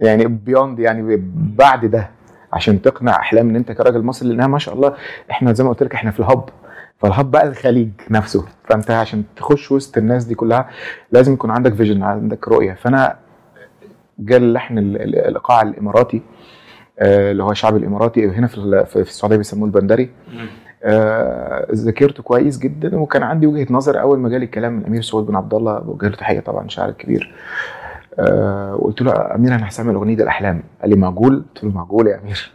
يعني 0.00 0.26
beyond 0.26 0.78
يعني 0.78 1.16
بعد 1.58 1.86
ده 1.86 2.10
عشان 2.52 2.82
تقنع 2.82 3.12
أحلام 3.16 3.48
إن 3.48 3.56
أنت 3.56 3.72
كراجل 3.72 4.02
مصري 4.02 4.28
لأنها 4.28 4.46
ما 4.46 4.58
شاء 4.58 4.74
الله 4.74 4.94
إحنا 5.30 5.52
زي 5.52 5.64
ما 5.64 5.70
قلت 5.70 5.82
لك 5.82 5.94
إحنا 5.94 6.10
في 6.10 6.20
ال 6.20 6.26
hub. 6.26 6.48
فال 6.98 7.11
hub 7.11 7.30
بقى 7.30 7.48
الخليج 7.48 7.88
نفسه. 8.10 8.44
فأنت 8.64 8.90
عشان 8.90 9.24
تخش 9.36 9.72
وسط 9.72 9.98
الناس 9.98 10.24
دي 10.24 10.34
كلها 10.34 10.68
لازم 11.12 11.32
يكون 11.32 11.50
عندك 11.50 11.74
vision 11.74 12.02
عندك 12.02 12.48
رؤية. 12.48 12.72
فأنا 12.72 13.16
جاء 14.18 14.38
اللحن 14.38 14.78
ال- 14.78 15.02
ال- 15.02 15.16
الإيقاع 15.18 15.62
الإماراتي 15.62 16.22
آه، 17.00 17.30
اللي 17.30 17.42
هو 17.42 17.50
الشعب 17.50 17.76
الإماراتي 17.76 18.26
هنا 18.28 18.46
في 18.46 18.96
السعودية 18.96 19.36
بيسموه 19.36 19.66
البندري. 19.66 20.10
آه، 20.82 21.66
ذاكرته 21.72 22.22
كويس 22.22 22.58
جدا 22.58 22.96
وكان 22.96 23.22
عندي 23.22 23.46
وجهة 23.46 23.66
نظر 23.70 24.00
أول 24.00 24.18
ما 24.18 24.28
جالي 24.28 24.44
الكلام 24.44 24.72
من 24.72 24.80
الامير 24.80 25.02
سعود 25.02 25.26
بن 25.26 25.36
عبد 25.36 25.54
الله 25.54 25.78
بوجه 25.78 26.08
له 26.08 26.16
تحيه 26.16 26.40
طبعا 26.40 26.68
شاعر 26.68 26.90
كبير. 26.90 27.34
آه، 28.20 28.74
وقلت 28.74 29.02
له 29.02 29.10
يا 29.12 29.34
أمير 29.34 29.54
أنا 29.54 29.68
هستعمل 29.68 29.94
اغنيه 29.94 30.14
الأحلام. 30.14 30.62
قال 30.80 30.90
لي 30.90 30.96
معقول 30.96 31.44
قلت 31.54 31.64
له 31.64 31.70
معقول 31.70 32.06
يا 32.06 32.20
أمير. 32.22 32.52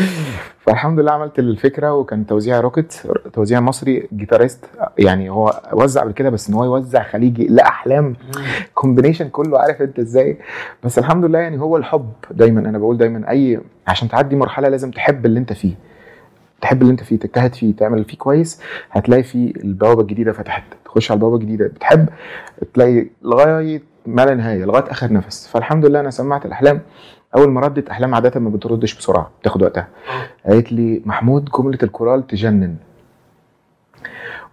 فالحمد 0.66 1.00
لله 1.00 1.12
عملت 1.12 1.38
الفكرة 1.38 1.94
وكان 1.94 2.26
توزيع 2.26 2.60
روكت 2.60 3.06
توزيع 3.32 3.60
مصري 3.60 4.08
guitarist 4.12 4.64
يعني 4.98 5.30
هو 5.30 5.60
وزع 5.72 6.00
قبل 6.00 6.12
كده 6.12 6.30
بس 6.30 6.48
إن 6.48 6.54
هو 6.54 6.64
يوزع 6.64 7.02
خليجي 7.02 7.46
لا 7.46 7.68
احلام 7.68 8.16
combination 8.74 9.28
كله 9.28 9.58
عارف 9.58 9.82
أنت 9.82 9.98
إزاي؟ 9.98 10.38
بس 10.84 10.98
الحمد 10.98 11.24
لله 11.24 11.38
يعني 11.38 11.60
هو 11.60 11.76
الحب 11.76 12.12
دايما. 12.30 12.60
أنا 12.60 12.78
بقول 12.78 12.96
دايما 12.98 13.30
أي 13.30 13.60
عشان 13.86 14.08
تعدي 14.08 14.36
مرحلة 14.36 14.68
لازم 14.68 14.90
تحب 14.90 15.26
اللي 15.26 15.40
أنت 15.40 15.52
فيه. 15.52 15.74
تحب 16.60 16.82
اللي 16.82 16.90
أنت 16.90 17.02
فيه 17.02 17.18
تجتهد 17.18 17.54
فيه 17.54 17.76
تعمل 17.76 18.04
فيه 18.04 18.16
كويس. 18.18 18.60
هتلاقي 18.90 19.22
فيه 19.22 19.52
البوابة 19.56 20.00
الجديدة 20.02 20.32
فتحت. 20.32 20.64
تخش 20.84 21.10
على 21.10 21.16
البوابة 21.18 21.36
الجديدة 21.36 21.66
بتحب 21.66 22.08
تلاقي 22.74 23.06
لغاية 23.22 23.82
ما 24.06 24.24
لا 24.24 24.34
نهاية 24.34 24.64
لغاية 24.64 24.90
آخر 24.90 25.12
نفس. 25.12 25.48
فالحمد 25.48 25.86
لله 25.86 26.00
أنا 26.00 26.10
سمعت 26.10 26.46
الأحلام. 26.46 26.80
أول 27.36 27.50
ما 27.50 27.60
ردت 27.60 27.88
أحلام 27.88 28.14
عادة 28.14 28.40
ما 28.40 28.50
بتردش 28.50 28.94
بسرعة 28.94 29.30
بتاخد 29.40 29.62
وقتها. 29.62 29.88
قالت 30.46 30.72
لي 30.72 31.02
محمود 31.04 31.44
جملة 31.58 31.78
الكورال 31.82 32.26
تجنن. 32.26 32.76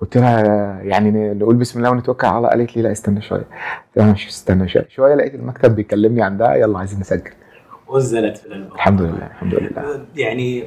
قلت 0.01 0.17
لها 0.17 0.41
يعني 0.81 1.33
نقول 1.33 1.55
بسم 1.55 1.79
الله 1.79 1.91
ونتوكل 1.91 2.27
على 2.27 2.37
الله. 2.37 2.49
قالت 2.49 2.77
لي 2.77 2.81
لا 2.81 2.91
استنى 2.91 3.21
شوية. 3.21 3.39
قلت 3.39 3.97
لها 3.97 4.11
مش 4.11 4.27
استنى 4.27 4.67
شوية. 4.67 4.87
شوية 4.89 5.15
لقيت 5.15 5.35
المكتب 5.35 5.75
بيكلمني 5.75 6.21
عندها 6.21 6.55
يلا 6.55 6.79
عايزين 6.79 6.99
نسجل. 6.99 7.31
ونزلت 7.87 8.37
في 8.37 8.45
الألبوم. 8.45 8.73
الحمد 8.75 9.01
لله 9.01 9.25
الحمد 9.27 9.55
لله. 9.55 10.05
يعني 10.15 10.63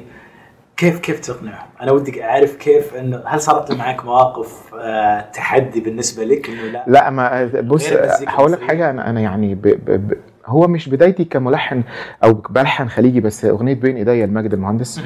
كيف 0.77 0.99
كيف 0.99 1.19
تقنعهم؟ 1.19 1.67
أنا 1.81 1.91
ودي 1.91 2.23
أعرف 2.23 2.55
كيف 2.55 2.95
إنه 2.95 3.21
هل 3.25 3.41
صارت 3.41 3.71
معك 3.71 4.05
مواقف 4.05 4.75
آه، 4.79 5.21
تحدي 5.21 5.79
بالنسبة 5.79 6.23
لك 6.23 6.49
إنه 6.49 6.63
لا؟ 6.63 6.83
لا 6.87 7.09
ما 7.09 7.45
بص 7.61 7.89
غير 7.89 8.03
المزيكا 8.03 8.31
هقول 8.31 8.51
لك 8.51 8.61
حاجة 8.61 8.89
أنا 8.89 9.09
أنا 9.09 9.21
يعني 9.21 9.55
ب 9.55 9.61
ب 9.61 10.07
ب 10.07 10.17
هو 10.45 10.67
مش 10.67 10.89
بدايتي 10.89 11.23
كملحن 11.25 11.83
أو 12.23 12.33
بلحن 12.33 12.89
خليجي 12.89 13.19
بس 13.19 13.45
أغنية 13.45 13.73
بين 13.73 13.97
ايديا 13.97 14.25
لماجد 14.25 14.53
المهندس 14.53 15.01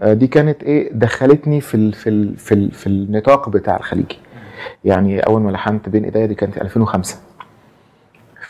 آه، 0.00 0.12
دي 0.12 0.26
كانت 0.26 0.62
إيه 0.62 0.90
دخلتني 0.92 1.60
في 1.60 1.74
ال 1.74 1.92
في 1.92 2.10
ال 2.10 2.36
في, 2.36 2.54
ال 2.54 2.72
في 2.72 2.86
النطاق 2.86 3.48
بتاع 3.48 3.76
الخليجي. 3.76 4.18
يعني 4.84 5.20
أول 5.20 5.40
ما 5.42 5.50
لحنت 5.50 5.88
بين 5.88 6.04
ايديا 6.04 6.26
دي 6.26 6.34
كانت 6.34 6.54
في 6.54 6.62
2005 6.62 7.16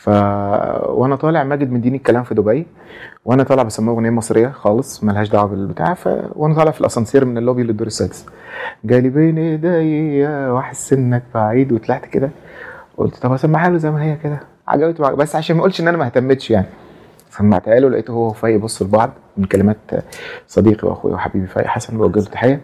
وأنا 0.07 1.15
طالع 1.15 1.43
ماجد 1.43 1.71
مديني 1.71 1.97
الكلام 1.97 2.23
في 2.23 2.35
دبي 2.35 2.67
وأنا 3.25 3.43
طالع 3.43 3.63
بسموها 3.63 3.95
أغنية 3.95 4.09
مصرية 4.09 4.47
خالص 4.47 5.03
ملهاش 5.03 5.29
دعوة 5.29 5.47
بالبتاع 5.47 5.93
ف... 5.93 6.09
وأنا 6.35 6.55
طالع 6.55 6.71
في 6.71 6.81
الأسانسير 6.81 7.25
من 7.25 7.37
اللوبي 7.37 7.63
للدور 7.63 7.87
السادس. 7.87 8.25
جالي 8.83 9.09
بين 9.09 9.37
إيديا 9.37 10.49
واحس 10.49 10.93
انك 10.93 11.23
بعيد 11.35 11.71
وطلعت 11.71 12.05
كده 12.05 12.29
قلت 12.97 13.15
طب 13.15 13.33
اسمعها 13.33 13.69
له 13.69 13.77
زي 13.77 13.91
ما 13.91 14.03
هي 14.03 14.15
كده. 14.23 14.39
عجبته. 14.67 15.11
بس 15.13 15.35
عشان 15.35 15.55
ما 15.55 15.59
اقولش 15.61 15.81
إن 15.81 15.87
أنا 15.87 15.97
ما 15.97 16.05
اهتمتش 16.05 16.51
يعني. 16.51 16.67
سمعتها 17.29 17.79
له 17.79 17.89
لقيته 17.89 18.11
هو 18.11 18.27
وفايق 18.27 18.53
يبصوا 18.53 18.87
لبعض 18.87 19.09
من 19.37 19.45
كلمات 19.45 19.77
صديقي 20.47 20.87
واخوي 20.87 21.11
وحبيبي 21.13 21.47
فايق 21.47 21.67
حسن 21.67 21.97
بوجه 21.97 22.19
له 22.19 22.25
تحية 22.25 22.61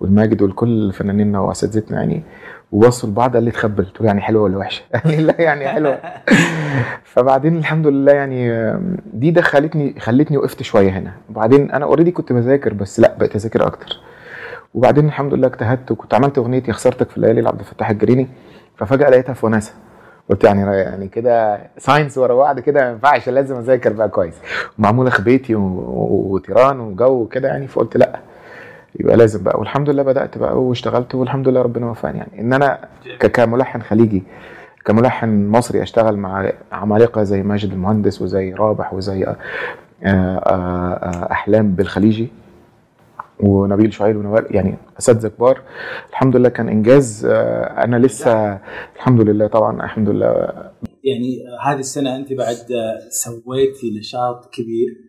والماجد 0.00 0.42
ولكل 0.42 0.92
فنانينا 0.92 1.40
واساتذتنا 1.40 1.98
يعني. 2.00 2.22
وبصوا 2.72 3.08
لبعض 3.08 3.34
قال 3.34 3.42
لي 3.42 3.50
اتخبل. 3.50 3.84
قلت 3.84 4.00
له 4.00 4.06
يعني 4.06 4.20
حلوة 4.20 4.42
ولا 4.42 4.56
وحشة؟ 4.58 4.82
قال 4.94 5.16
لي 5.16 5.22
لا 5.22 5.40
يعني 5.40 5.68
حلوة. 5.68 5.98
فبعدين 7.14 7.56
الحمد 7.56 7.86
لله 7.86 8.12
يعني 8.12 8.72
دي 9.12 9.30
دخلتني 9.30 9.94
خلتني 10.00 10.36
وقفت 10.36 10.62
شوية 10.62 10.90
هنا. 10.90 11.12
وبعدين 11.30 11.70
أنا 11.70 11.84
already 11.84 12.10
كنت 12.10 12.32
بذاكر 12.32 12.72
بس 12.74 13.00
لا 13.00 13.14
بقيت 13.18 13.36
أذاكر 13.36 13.66
أكتر. 13.66 14.00
وبعدين 14.74 15.06
الحمد 15.06 15.34
لله 15.34 15.46
اجتهدت 15.46 15.90
وكنت 15.90 16.14
عملت 16.14 16.38
أغنية 16.38 16.62
يا 16.68 16.72
خسارتك 16.72 17.10
في 17.10 17.16
الليالي 17.16 17.40
لعبد 17.40 17.58
الفتاح 17.60 17.90
الجريني. 17.90 18.28
ففجأة 18.76 19.10
لقيتها 19.10 19.32
في 19.32 19.46
وناسة. 19.46 19.72
قلت 20.30 20.44
يعني 20.44 20.76
يعني 20.76 21.08
كده 21.08 21.58
signs 21.78 22.18
ورا 22.18 22.34
بعض 22.34 22.60
كده 22.60 22.84
ما 22.84 22.90
ينفعش 22.90 23.28
لازم 23.28 23.56
أذاكر 23.56 23.92
بقى 23.92 24.08
كويس. 24.08 24.34
ومعمولة 24.78 25.10
في 25.10 25.22
بيتي 25.22 25.54
و- 25.54 25.60
و- 25.60 26.26
وتيران 26.34 26.80
وجو 26.80 27.26
كده 27.26 27.48
يعني 27.48 27.66
فقلت 27.66 27.96
لا. 27.96 28.18
يبقى 29.00 29.16
لازم 29.16 29.42
بقى. 29.44 29.58
والحمد 29.58 29.90
لله 29.90 30.02
بدأت 30.02 30.38
بقى 30.38 30.62
واشتغلت 30.62 31.14
والحمد 31.14 31.48
لله 31.48 31.62
ربنا 31.62 31.90
وفقني 31.90 32.18
يعني. 32.18 32.40
إن 32.40 32.52
أنا 32.52 32.88
كملحن 33.18 33.82
خليجي 33.82 34.22
كملحن 34.84 35.46
مصري 35.48 35.82
أشتغل 35.82 36.16
مع 36.16 36.52
عمالقة 36.72 37.22
زي 37.22 37.42
ماجد 37.42 37.72
المهندس 37.72 38.22
وزي 38.22 38.52
رابح 38.52 38.94
وزي 38.94 39.24
آه، 39.24 39.36
آه، 40.04 41.32
أحلام 41.32 41.74
بالخليجي 41.74 42.28
ونبيل 43.40 43.92
شعيب 43.92 44.16
ونوال 44.16 44.46
يعني 44.50 44.74
أساتذة 44.98 45.28
كبار. 45.28 45.60
الحمد 46.10 46.36
لله 46.36 46.48
كان 46.48 46.68
إنجاز 46.68 47.26
آه، 47.30 47.84
أنا 47.84 47.96
لسه 47.96 48.58
الحمد 48.96 49.20
لله 49.20 49.46
طبعا 49.46 49.84
الحمد 49.84 50.08
لله. 50.08 50.26
يعني 51.04 51.38
هذه 51.66 51.78
السنة 51.78 52.16
أنت 52.16 52.32
بعد 52.32 52.56
سويتي 53.10 53.98
نشاط 53.98 54.50
كبير. 54.52 55.05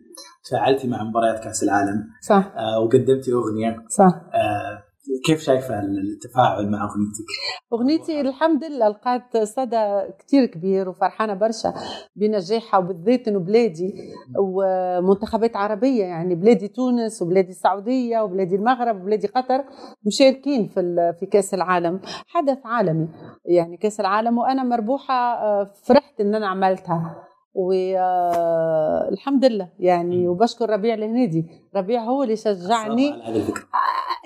تفاعلتي 0.48 0.88
مع 0.88 1.04
مباريات 1.04 1.44
كأس 1.44 1.62
العالم. 1.62 2.04
صح. 2.22 2.52
آه، 2.56 2.80
وقدمتي 2.80 3.32
أغنية. 3.32 3.76
صح. 3.88 4.20
آه، 4.34 4.82
كيف 5.26 5.40
شايفة 5.40 5.80
التفاعل 5.80 6.70
مع 6.70 6.78
أغنيتك؟ 6.84 7.24
أغنيتي 7.72 8.20
الحمد 8.20 8.64
لله 8.64 8.88
لقات 8.88 9.36
صدى 9.36 10.00
كتير 10.18 10.46
كبير 10.46 10.88
وفرحانة 10.88 11.34
برشا 11.34 11.74
بنجاحها 12.16 12.78
وبالذات 12.80 13.28
إنه 13.28 13.38
بلادي 13.38 13.94
ومنتخبات 14.38 15.56
عربية 15.56 16.04
يعني 16.04 16.34
بلادي 16.34 16.68
تونس 16.68 17.22
وبلادي 17.22 17.48
السعودية 17.48 18.20
وبلادي 18.20 18.56
المغرب 18.56 19.02
وبلادي 19.02 19.26
قطر 19.26 19.64
مشاركين 20.06 20.68
في 20.68 21.12
في 21.20 21.26
كأس 21.26 21.54
العالم. 21.54 22.00
حدث 22.26 22.58
عالمي 22.64 23.08
يعني 23.44 23.76
كأس 23.76 24.00
العالم 24.00 24.38
وأنا 24.38 24.62
مربوحة 24.62 25.14
آه، 25.14 25.70
فرحت 25.84 26.20
إن 26.20 26.34
أنا 26.34 26.46
عملتها. 26.48 27.27
والحمد 27.58 29.44
لله. 29.44 29.68
يعني 29.78 30.28
وبشكر 30.28 30.70
ربيع 30.70 30.94
الهنيدي. 30.94 31.46
ربيع 31.76 32.02
هو 32.02 32.22
اللي 32.22 32.36
شجعني. 32.36 33.14
الفكرة 33.28 33.64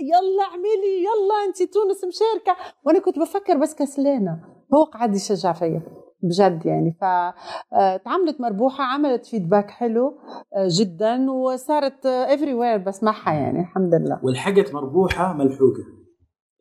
يلا 0.03 0.43
اعملي 0.43 0.99
يلا 0.99 1.45
انت 1.49 1.63
تونس 1.63 2.05
مشاركة. 2.05 2.57
وأنا 2.85 2.99
كنت 2.99 3.19
بفكر 3.19 3.57
بس 3.57 3.75
كسلانة. 3.75 4.39
هو 4.75 4.85
قعد 4.85 5.15
يشجع 5.15 5.53
فيا 5.53 5.83
بجد 6.23 6.67
يعني. 6.67 6.97
فتعاملت 7.01 8.41
مربوحة 8.41 8.85
عملت 8.85 9.27
feedback 9.27 9.71
حلو 9.71 10.19
آه، 10.57 10.69
جدا 10.81 11.31
وصارت 11.31 12.07
everywhere 12.07 12.79
بسمعها 12.79 13.33
يعني 13.33 13.61
الحمد 13.61 13.95
لله. 13.95 14.21
والحقت 14.23 14.75
مربوحة 14.75 15.33
ملحوقة. 15.33 15.85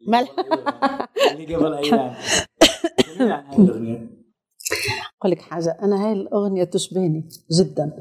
مل... 0.08 0.28
اللي 1.32 1.56
قبل 1.56 1.74
أيام. 1.74 2.14
كلمينا 3.18 3.36
عن 3.36 3.64
الأغنية. 3.64 4.22
أقول 5.22 5.32
لك 5.32 5.42
حاجة 5.42 5.78
أنا 5.82 6.06
هاي 6.06 6.14
الأغنية 6.14 6.64
تشبهني 6.64 7.30
جدا 7.60 7.92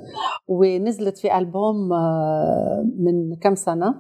ونزلت 0.49 1.19
في 1.19 1.39
ألبوم 1.39 1.93
آه، 1.93 2.87
من 2.99 3.37
كم 3.37 3.55
سنة 3.55 3.95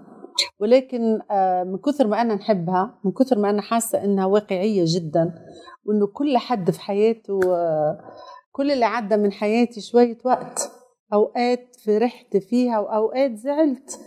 ولكن 0.61 1.20
آه، 1.30 1.64
من 1.64 1.78
كثر 1.78 2.06
ما 2.06 2.20
أنا 2.20 2.35
نحبها 2.35 2.98
من 3.04 3.12
كثر 3.12 3.38
ما 3.38 3.50
أنا 3.50 3.62
حاسة 3.62 4.04
إنها 4.04 4.26
واقعية 4.26 4.85
جدا 4.87 5.35
وإنه 5.85 6.06
كل 6.06 6.38
حد 6.38 6.70
في 6.70 6.80
حياته 6.80 7.40
آه، 7.46 7.98
كل 8.52 8.70
اللي 8.70 8.85
عدى 8.85 9.16
من 9.16 9.33
حياتي 9.33 9.80
شوية 9.80 10.18
وقت 10.24 10.70
أوقات 11.12 11.76
فرحت 11.87 12.37
فيها 12.37 12.78
وأوقات 12.78 13.35
زعلت. 13.37 14.00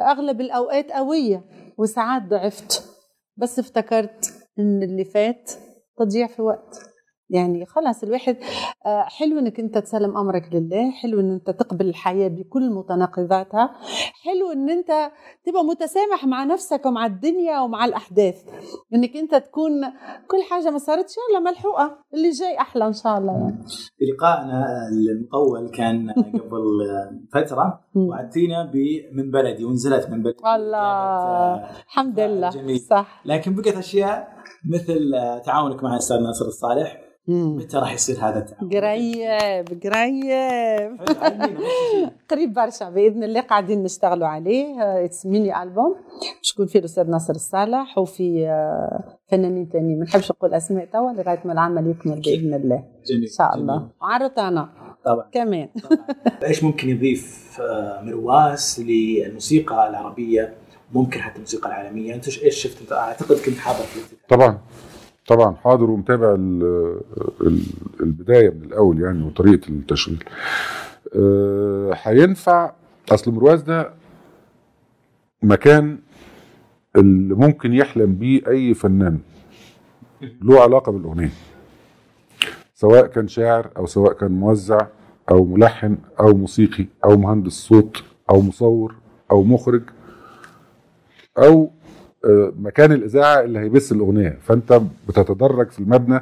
أغلب 0.00 0.40
الأوقات 0.40 0.92
قوية 0.92 1.44
وساعات 1.78 2.22
ضعفت. 2.22 2.84
بس 3.36 3.58
افتكرت 3.58 4.34
إن 4.58 4.82
اللي 4.82 5.04
فات 5.04 5.50
تضييع 5.98 6.26
في 6.26 6.42
وقت. 6.42 6.91
يعني 7.32 7.66
خلاص 7.66 8.02
الواحد 8.02 8.36
حلو 8.86 9.38
إنك 9.38 9.60
أنت 9.60 9.78
تسلم 9.78 10.16
أمرك 10.16 10.48
لله 10.52 10.90
حلو 10.90 11.20
إن 11.20 11.30
أنت 11.32 11.50
تقبل 11.50 11.88
الحياة 11.88 12.28
بكل 12.28 12.70
متناقضاتها 12.70 13.70
حلو 14.24 14.52
إن 14.52 14.70
أنت 14.70 15.10
تبقى 15.46 15.64
متسامح 15.64 16.26
مع 16.26 16.44
نفسك 16.44 16.86
ومع 16.86 17.06
الدنيا 17.06 17.60
ومع 17.60 17.84
الأحداث. 17.84 18.42
إنك 18.94 19.16
أنت 19.16 19.34
تكون 19.34 19.72
كل 20.28 20.42
حاجة 20.50 20.70
ما 20.70 20.78
صارتش 20.78 21.14
يلا 21.30 21.40
ملحوقة 21.40 21.98
اللي 22.14 22.30
جاي 22.30 22.58
أحلى 22.58 22.86
إن 22.86 22.92
شاء 22.92 23.18
الله. 23.18 23.32
يعني 23.32 23.64
لقائنا 24.12 24.64
المطول 24.88 25.70
كان 25.70 26.10
قبل 26.40 26.78
فترة 27.32 27.80
وعدتينا 27.94 28.72
من 29.12 29.30
بلدي 29.30 29.64
ونزلت 29.64 30.10
من 30.10 30.22
بلدي. 30.22 30.38
الله 30.54 31.54
الحمد 31.86 32.20
لله. 32.20 32.50
جميل. 32.50 32.78
صح. 32.78 33.22
لكن 33.24 33.54
بقت 33.54 33.76
أشياء 33.76 34.32
مثل 34.74 35.14
آه، 35.14 35.38
تعاونك 35.38 35.84
مع 35.84 35.92
الأستاذ 35.92 36.16
ناصر 36.16 36.44
الصالح 36.46 36.98
متى 37.28 37.76
راح 37.76 37.94
يصير 37.94 38.16
هذا 38.16 38.38
التعاون؟ 38.38 38.68
قريب 38.72 39.82
قريب 39.84 41.00
قريب 42.30 42.54
برشا 42.54 42.90
بإذن 42.90 43.24
الله 43.24 43.40
قاعدين 43.40 43.82
نشتغلوا 43.82 44.26
عليه. 44.26 44.64
it's 45.04 45.26
mini 45.26 45.62
album 45.62 45.96
باش 46.38 46.52
يكون 46.52 46.66
فيه 46.66 46.78
الأستاذ 46.78 47.10
ناصر 47.10 47.34
الصالح 47.34 47.98
وفي 47.98 48.48
آه، 48.48 49.18
فنانين 49.30 49.68
تانيين. 49.68 49.98
ما 49.98 50.04
نحبش 50.04 50.30
نقول 50.30 50.54
أسماء 50.54 50.84
توا 50.84 51.12
لغاية 51.12 51.40
ما 51.44 51.52
العمل 51.52 51.90
يكمل 51.90 52.20
بإذن 52.20 52.54
الله. 52.54 52.84
جميل 53.06 53.22
ان 53.22 53.32
شاء 53.38 53.54
الله. 53.54 53.88
وعرضنا 54.02 54.68
طبعا. 55.04 55.26
كمان. 55.32 55.68
إيش 56.44 56.64
ممكن 56.64 56.88
يضيف 56.88 57.56
آه، 57.60 58.02
مرواس 58.02 58.80
للموسيقى 58.80 59.88
العربية؟ 59.88 60.54
ممكن 60.92 61.20
حتى 61.20 61.36
الموسيقى 61.36 61.68
العالمية. 61.68 62.14
أنت 62.14 62.38
إيش 62.38 62.62
شفت؟ 62.62 62.80
أنت 62.80 62.92
أعتقد 62.92 63.36
كنت 63.36 63.58
حاضر 63.58 63.84
في 63.84 64.16
طبعا. 64.28 64.58
طبعا 65.26 65.54
حاضر 65.54 65.90
ومتابع 65.90 66.34
ال- 66.34 67.00
ال- 67.40 67.62
البداية 68.00 68.50
من 68.50 68.62
الأول 68.64 69.00
يعني 69.02 69.22
وطريقة 69.26 69.68
التشغيل. 69.68 70.24
أه، 71.16 71.90
هينفع 72.02 72.72
أصل 73.12 73.30
مرواز 73.32 73.62
ده 73.62 73.90
مكان 75.42 75.98
اللي 76.96 77.34
ممكن 77.34 77.72
يحلم 77.72 78.14
بيه 78.14 78.42
أي 78.48 78.74
فنان 78.74 79.18
له 80.42 80.60
علاقة 80.62 80.92
بالأغنية. 80.92 81.30
سواء 82.74 83.06
كان 83.06 83.28
شاعر 83.28 83.70
أو 83.76 83.86
سواء 83.86 84.12
كان 84.12 84.32
موزع 84.32 84.86
أو 85.30 85.44
ملحن 85.44 85.98
أو 86.20 86.34
موسيقي 86.34 86.86
أو 87.04 87.16
مهندس 87.16 87.52
صوت 87.52 88.02
أو 88.30 88.40
مصور 88.40 88.94
أو 89.30 89.42
مخرج 89.42 89.82
أو 91.38 91.62
آه، 91.64 91.70
مكان 92.60 92.92
الإذاعة 92.92 93.40
اللي 93.40 93.58
هيبث 93.58 93.92
الأغنية. 93.92 94.38
فأنت 94.42 94.80
بتتدرج 95.08 95.70
في 95.70 95.80
المبنى 95.80 96.20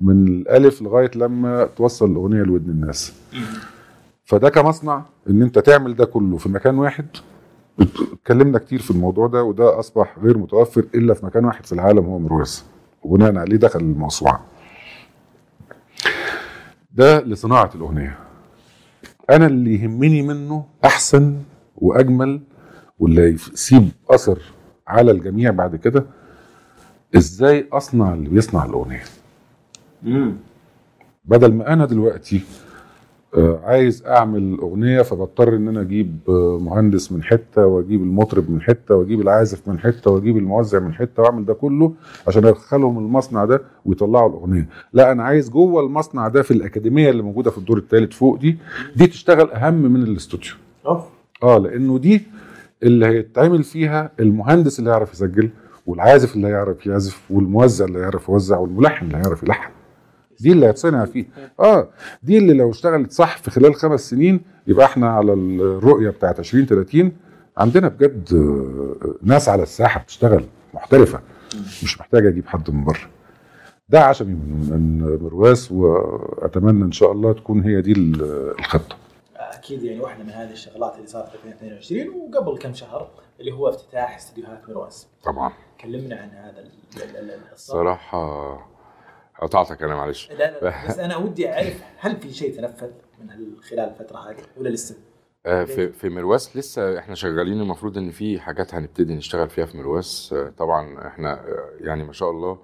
من 0.00 0.28
الألف 0.28 0.82
لغاية 0.82 1.10
لما 1.16 1.64
توصل 1.76 2.10
الأغنية 2.10 2.42
لودن 2.42 2.70
الناس. 2.70 3.12
فده 4.24 4.48
كمصنع 4.48 5.02
إن 5.30 5.42
أنت 5.42 5.58
تعمل 5.58 5.96
ده 5.96 6.04
كله 6.04 6.36
في 6.36 6.48
مكان 6.48 6.78
واحد. 6.78 7.06
اتكلمنا 8.12 8.58
كتير 8.58 8.82
في 8.82 8.90
الموضوع 8.90 9.26
ده 9.26 9.42
وده 9.42 9.78
أصبح 9.78 10.18
غير 10.18 10.38
متوفر 10.38 10.84
إلا 10.94 11.14
في 11.14 11.26
مكان 11.26 11.44
واحد 11.44 11.66
في 11.66 11.72
العالم 11.72 12.04
هو 12.04 12.18
مرواز 12.18 12.64
وبناء 13.02 13.36
عليه 13.36 13.56
دخل 13.56 13.80
الموسوعة. 13.80 14.44
ده 16.92 17.20
لصناعة 17.20 17.70
الأغنية. 17.74 18.18
أنا 19.30 19.46
اللي 19.46 19.74
يهمني 19.82 20.22
منه 20.22 20.64
أحسن 20.84 21.36
وأجمل 21.76 22.40
واللي 22.98 23.22
يسيب 23.22 23.88
أثر 24.10 24.38
على 24.88 25.10
الجميع 25.10 25.50
بعد 25.50 25.76
كده 25.76 26.04
إزاي 27.16 27.68
أصنع 27.72 28.14
اللي 28.14 28.28
بيصنع 28.28 28.64
الأغنية؟ 28.64 29.02
بدل 31.24 31.52
ما 31.54 31.72
أنا 31.72 31.86
دلوقتي 31.86 32.40
آه، 33.36 33.60
عايز 33.64 34.06
أعمل 34.06 34.58
أغنية 34.62 35.02
فبضطر 35.02 35.56
إن 35.56 35.68
أنا 35.68 35.80
أجيب 35.80 36.18
آه، 36.28 36.58
مهندس 36.62 37.12
من 37.12 37.22
حتة 37.22 37.66
وأجيب 37.66 38.02
المطرب 38.02 38.50
من 38.50 38.60
حتة 38.62 38.94
وأجيب 38.94 39.20
العازف 39.20 39.68
من 39.68 39.78
حتة 39.78 40.10
وأجيب 40.10 40.36
الموزع 40.36 40.78
من 40.78 40.92
حتة 40.94 41.22
وأعمل 41.22 41.44
ده 41.44 41.54
كله 41.54 41.92
عشان 42.28 42.44
أدخلهم 42.44 42.98
المصنع 42.98 43.44
ده 43.44 43.62
ويطلعوا 43.84 44.28
الأغنية. 44.28 44.68
لا 44.92 45.12
أنا 45.12 45.22
عايز 45.22 45.50
جوه 45.50 45.82
المصنع 45.82 46.28
ده 46.28 46.42
في 46.42 46.50
الأكاديمية 46.50 47.10
اللي 47.10 47.22
موجودة 47.22 47.50
في 47.50 47.58
الدور 47.58 47.78
الثالث 47.78 48.12
فوق 48.12 48.38
دي 48.38 48.56
دي 48.96 49.06
تشتغل 49.06 49.50
أهم 49.50 49.74
من 49.74 50.02
الاستوديو. 50.02 50.52
آه 51.42 51.58
لأنه 51.58 51.98
دي 51.98 52.22
اللي 52.82 53.06
هيتعمل 53.06 53.62
فيها 53.64 54.10
المهندس 54.20 54.78
اللي 54.78 54.90
يعرف 54.90 55.12
يسجل 55.12 55.50
والعازف 55.86 56.36
اللي 56.36 56.48
هيعرف 56.48 56.86
يعزف 56.86 57.30
والموزع 57.30 57.84
اللي 57.84 57.98
هيعرف 57.98 58.28
يوزع 58.28 58.58
والملحن 58.58 59.06
اللي 59.06 59.16
هيعرف 59.16 59.42
يلحن. 59.42 59.70
دي 60.40 60.52
اللي 60.52 60.66
هيتصنع 60.66 61.04
فيه 61.04 61.26
آه 61.60 61.88
دي 62.22 62.38
اللي 62.38 62.52
لو 62.54 62.70
اشتغلت 62.70 63.12
صح 63.12 63.36
في 63.38 63.50
خلال 63.50 63.74
خمس 63.74 64.10
سنين 64.10 64.40
يبقى 64.66 64.86
إحنا 64.86 65.08
على 65.10 65.32
الرؤية 65.32 66.10
بتاعت 66.10 66.38
2030 66.38 67.12
عندنا 67.58 67.88
بجد 67.88 68.28
آه، 68.34 69.14
ناس 69.22 69.48
على 69.48 69.62
الساحة 69.62 70.00
بتشتغل 70.00 70.44
محترفة. 70.74 71.20
مش 71.82 72.00
محتاج 72.00 72.26
أجيب 72.26 72.46
حد 72.46 72.70
من 72.70 72.84
بره. 72.84 72.98
ده 73.88 74.00
عشمي 74.04 74.34
من 74.70 74.98
مرواس 75.22 75.72
وأتمنى 75.72 76.84
إن 76.84 76.92
شاء 76.92 77.12
الله 77.12 77.32
تكون 77.32 77.60
هي 77.60 77.80
دي 77.82 77.92
ال- 77.92 78.54
الخطة. 78.58 78.96
أكيد 79.64 79.82
يعني 79.82 80.00
واحدة 80.00 80.24
من 80.24 80.30
هذه 80.30 80.50
الشغلات 80.52 80.94
اللي 80.96 81.06
صارت 81.06 81.28
في 81.36 81.48
2022 81.48 82.08
وقبل 82.08 82.58
كم 82.58 82.74
شهر 82.74 83.10
اللي 83.40 83.52
هو 83.52 83.68
افتتاح 83.68 84.16
استديوهات 84.16 84.68
مرواس 84.68 85.08
طبعا. 85.24 85.52
كلمنا 85.80 86.16
عن 86.16 86.28
هذا 86.30 86.60
ال- 86.60 86.70
ال- 87.02 87.16
ال- 87.30 87.40
الصار. 87.52 87.76
صراحة 87.76 88.70
قطعتك 89.42 89.82
أنا 89.82 89.94
معلش 89.96 90.30
لا 90.30 90.50
لا 90.60 90.86
بس 90.88 90.98
أنا 90.98 91.16
ودي 91.16 91.52
أعرف 91.52 91.82
هل 91.98 92.16
في 92.16 92.32
شيء 92.32 92.56
تنفذ 92.56 92.90
من 93.20 93.56
خلال 93.60 93.80
الفترة 93.88 94.18
هذه 94.30 94.36
ولا 94.56 94.68
لسه؟ 94.68 94.96
آه، 95.46 95.64
في 95.64 95.92
في 95.92 96.08
مرواس 96.08 96.56
لسه 96.56 96.98
إحنا 96.98 97.14
شغالين. 97.14 97.60
المفروض 97.60 97.98
إن 97.98 98.10
في 98.10 98.40
حاجات 98.40 98.74
هنبتدي 98.74 99.14
نشتغل 99.14 99.50
فيها 99.50 99.66
في 99.66 99.76
مرواس 99.78 100.32
آه، 100.32 100.48
طبعا 100.58 101.06
إحنا 101.08 101.32
آه، 101.40 101.70
يعني 101.80 102.04
ما 102.04 102.12
شاء 102.12 102.30
الله 102.30 102.58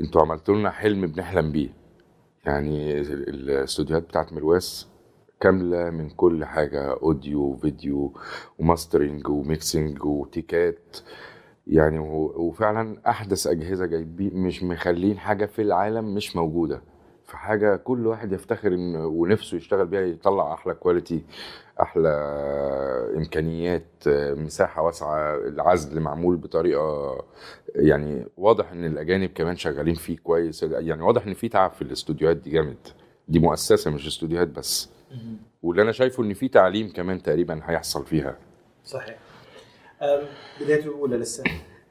أنتوا 0.00 0.20
عملتوا 0.22 0.54
لنا 0.54 0.70
حلم 0.70 1.06
بنحلم 1.06 1.52
بيه. 1.52 1.68
يعني 2.44 3.00
ال- 3.00 3.28
الاستوديوهات 3.50 4.02
بتاعت 4.02 4.32
مرواس 4.32 4.88
كاملة 5.40 5.90
من 5.90 6.10
كل 6.10 6.44
حاجة 6.44 6.92
audio 6.92 7.40
وفيديو 7.40 8.12
و 8.58 8.65
mastering 8.65 9.28
و 9.28 9.39
mixing 9.39 10.04
وتيكات. 10.04 10.96
يعني 11.66 11.98
وفعلا 11.98 12.96
أحدث 13.08 13.46
أجهزة 13.46 13.86
جايبين 13.86 14.36
مش 14.36 14.62
مخلين 14.62 15.18
حاجة 15.18 15.46
في 15.46 15.62
العالم 15.62 16.14
مش 16.14 16.36
موجودة. 16.36 16.82
فحاجة 17.24 17.76
كل 17.76 18.06
واحد 18.06 18.32
يفتخر 18.32 18.74
إن 18.74 18.96
ونفسه 18.96 19.56
يشتغل 19.56 19.86
بيها 19.86 20.00
يطلع 20.00 20.54
أحلى 20.54 20.74
quality 20.74 21.22
أحلى 21.82 22.08
إمكانيات 23.16 23.84
مساحة 24.38 24.82
واسعة 24.82 25.34
العزل 25.34 26.00
معمول 26.00 26.36
بطريقة 26.36 27.18
يعني 27.74 28.26
واضح 28.36 28.72
إن 28.72 28.84
الأجانب 28.84 29.30
كمان 29.30 29.56
شغالين 29.56 29.94
فيه 29.94 30.16
كويس. 30.18 30.62
يعني 30.62 31.02
واضح 31.02 31.26
إن 31.26 31.34
في 31.34 31.48
تعب 31.48 31.70
في 31.70 31.82
الاستوديوهات 31.82 32.36
دي 32.36 32.50
جامد. 32.50 32.88
دي 33.28 33.38
مؤسسة 33.38 33.90
مش 33.90 34.06
استوديوهات 34.06 34.48
بس. 34.48 34.97
واللي 35.62 35.82
أنا 35.82 35.92
شايفه 35.92 36.22
إن 36.22 36.34
في 36.34 36.48
تعليم 36.48 36.92
كمان 36.92 37.22
تقريبا 37.22 37.60
هيحصل 37.64 38.06
فيها. 38.06 38.36
صحيح. 38.84 39.18
بديتوا 40.60 40.94
ولا 40.96 41.16
لسه؟ 41.16 41.44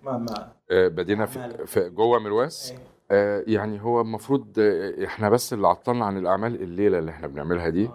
ما 0.04 0.18
ما 0.18 0.52
آه، 0.72 0.88
بدينا 0.88 1.26
في, 1.26 1.66
في 1.68 1.90
جوه 1.90 2.20
مرواس 2.20 2.74
آه، 3.12 3.44
يعني 3.48 3.82
هو 3.82 4.02
المفروض 4.02 4.48
آه، 4.60 5.06
إحنا 5.06 5.30
بس 5.30 5.54
اللي 5.54 5.68
عطلنا 5.68 6.06
عن 6.06 6.18
الأعمال 6.18 6.62
الليلة 6.62 7.00
اللي 7.00 7.12
إحنا 7.12 7.28
بنعملها 7.28 7.70
دي. 7.70 7.90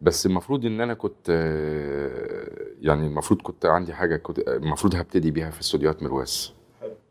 بس 0.00 0.26
المفروض 0.26 0.64
إن 0.66 0.80
أنا 0.80 0.94
كنت 0.94 1.30
آه، 1.30 2.66
يعني 2.80 3.06
المفروض 3.06 3.42
كنت 3.42 3.66
عندي 3.66 3.94
حاجة 3.94 4.16
كنت 4.16 4.38
المفروض 4.38 4.94
هبتدي 4.94 5.30
بيها 5.30 5.50
في 5.50 5.60
استوديوهات 5.60 6.02
مرواس 6.02 6.52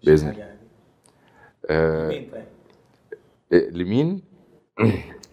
بإذن 0.04 0.30
الله. 0.30 0.56
آه، 1.70 2.08
مين 2.08 2.30
طيب؟ 2.32 2.46
آه، 3.54 3.70
لمين؟ 3.70 4.22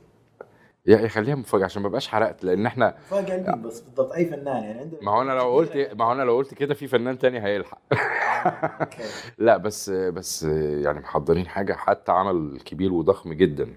يعني 0.86 1.08
خليها 1.08 1.34
مفاجأة 1.34 1.64
عشان 1.64 1.82
ما 1.82 1.88
بقاش 1.88 2.08
حرقت 2.08 2.44
لأن 2.44 2.66
إحنا 2.66 2.90
فاق 2.90 3.30
قلبي 3.30 3.68
بس 3.68 3.80
بالضبط. 3.80 4.12
أي 4.12 4.26
فنان 4.26 4.62
يعني 4.64 4.80
عندنا 4.80 5.00
ما 5.02 5.12
هو 5.12 5.22
أنا 5.22 5.32
لو 5.32 5.54
قلت 5.54 5.90
ما 5.98 6.04
هو 6.04 6.12
أنا 6.12 6.22
لو 6.22 6.36
قلت 6.36 6.54
كده 6.54 6.74
في 6.74 6.86
فنان 6.86 7.18
تاني 7.18 7.44
هيلحق. 7.44 7.78
لا 9.38 9.56
بس 9.56 9.90
بس 9.90 10.42
يعني 10.82 11.00
محضرين 11.00 11.46
حاجة 11.48 11.72
حتى 11.72 12.12
عمل 12.12 12.60
كبير 12.64 12.92
وضخم 12.92 13.32
جدا. 13.32 13.76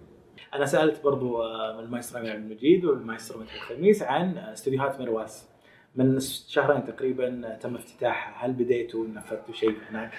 أنا 0.53 0.65
سألت 0.65 1.03
برضو 1.03 1.43
آه، 1.43 1.77
من 1.77 1.83
المايسترو 1.83 2.21
امير 2.21 2.31
عبد 2.31 2.43
المجيد 2.43 2.85
والمايسترو 2.85 3.39
مدحت 3.39 3.55
الخميس 3.55 4.03
عن 4.03 4.37
استديوهات 4.37 4.99
مرواس 5.01 5.47
من 5.95 6.19
شهرين 6.47 6.85
تقريبا 6.85 7.57
تم 7.61 7.75
افتتاحها 7.75 8.45
هل 8.45 8.53
بديتوا؟ 8.53 9.07
نفذتوا 9.07 9.53
شيء 9.53 9.75
هناك؟ 9.89 10.11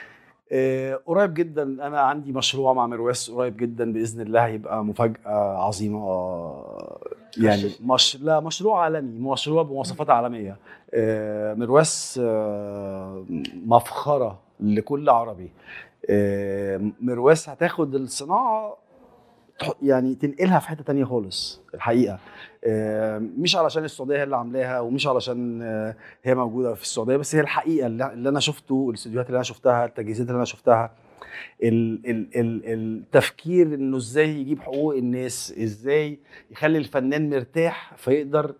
آه، 0.52 1.00
قريب 1.06 1.34
جدا. 1.34 1.62
أنا 1.62 2.00
عندي 2.00 2.32
مشروع 2.32 2.72
مع 2.72 2.86
مرواس 2.86 3.30
قريب 3.30 3.56
جدا 3.56 3.92
بإذن 3.92 4.20
الله 4.20 4.46
هيبقى 4.46 4.84
مفاجأة 4.84 5.58
عظيمة 5.66 5.98
آه، 6.08 7.00
يعني 7.38 7.70
مش 7.84 8.16
لا 8.22 8.40
مشروع 8.40 8.84
عالمي 8.84 9.18
مشروع 9.18 9.62
بمواصفات 9.62 10.10
عالمية. 10.10 10.56
آه، 10.94 11.54
مرواس 11.54 12.20
مفخرة 13.66 14.38
لكل 14.60 15.08
عربي. 15.08 15.50
مرواس 17.00 17.48
هتاخد 17.48 17.94
الصناعة 17.94 18.76
يعني 19.82 20.14
تنقلها 20.14 20.58
في 20.58 20.68
حتة 20.68 20.84
تانية 20.84 21.04
خالص 21.04 21.62
الحقيقة. 21.74 22.18
آه، 22.64 23.18
مش 23.18 23.56
علشان 23.56 23.84
السعودية 23.84 24.16
هي 24.16 24.22
اللي 24.22 24.36
عاملاها 24.36 24.80
ومش 24.80 25.06
علشان 25.06 25.62
آه، 25.62 25.96
هي 26.24 26.34
موجودة 26.34 26.74
في 26.74 26.82
السعودية 26.82 27.16
بس 27.16 27.34
هي 27.34 27.40
الحقيقة 27.40 27.86
اللي 27.86 28.28
أنا 28.28 28.40
شفته 28.40 28.86
الاستديوهات 28.90 29.26
اللي 29.26 29.36
أنا 29.36 29.42
شفتها 29.44 29.84
التجهيزات 29.84 30.26
اللي 30.26 30.36
أنا 30.36 30.44
شفتها 30.44 30.92
ال 31.62 32.10
ال 32.10 32.36
ال 32.36 32.62
التفكير 32.66 33.66
إنه 33.74 33.96
إزاي 33.96 34.28
يجيب 34.40 34.60
حقوق 34.60 34.96
الناس 34.96 35.54
إزاي 35.58 36.18
يخلي 36.50 36.78
الفنان 36.78 37.30
مرتاح 37.30 37.92
فيقدر 37.96 38.54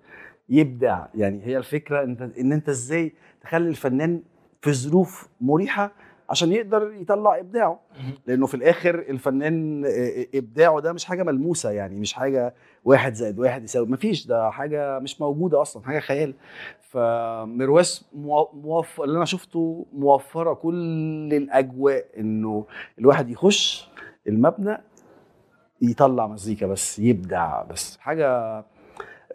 يبدع. 0.48 1.06
يعني 1.14 1.46
هي 1.46 1.58
الفكرة 1.58 2.02
إن 2.38 2.52
أنت 2.52 2.68
إزاي 2.68 3.12
تخلي 3.42 3.68
الفنان 3.68 4.22
في 4.62 4.72
ظروف 4.72 5.28
مريحة 5.40 5.92
عشان 6.30 6.52
يقدر 6.52 6.92
يطلع 6.92 7.38
إبداعه. 7.38 7.80
لأنه 8.26 8.46
في 8.46 8.54
الآخر 8.54 8.94
الفنان 8.98 9.84
آه، 9.84 10.26
إبداعه 10.34 10.80
ده 10.80 10.92
مش 10.92 11.04
حاجة 11.04 11.22
ملموسة 11.22 11.70
يعني 11.70 12.00
مش 12.00 12.12
حاجة 12.12 12.54
واحد 12.84 13.14
زائد 13.14 13.38
واحد 13.38 13.64
يساوي 13.64 13.86
مفيش 13.86 14.26
ده 14.26 14.50
حاجة 14.50 14.98
مش 14.98 15.20
موجودة 15.20 15.62
أصلا 15.62 15.82
حاجة 15.84 15.98
خيال. 15.98 16.34
فمرواس 16.80 18.04
مو- 18.14 18.48
موفر 18.54 19.04
اللي 19.04 19.16
أنا 19.16 19.24
شفته 19.24 19.86
موفرة 19.92 20.52
كل 20.54 21.28
الأجواء 21.34 22.04
إنه 22.18 22.64
الواحد 22.98 23.30
يخش 23.30 23.88
المبنى 24.28 24.76
يطلع 25.82 26.26
مزيكا 26.26 26.66
بس 26.66 26.98
يبدع 26.98 27.62
بس. 27.62 27.96
حاجة 27.98 28.28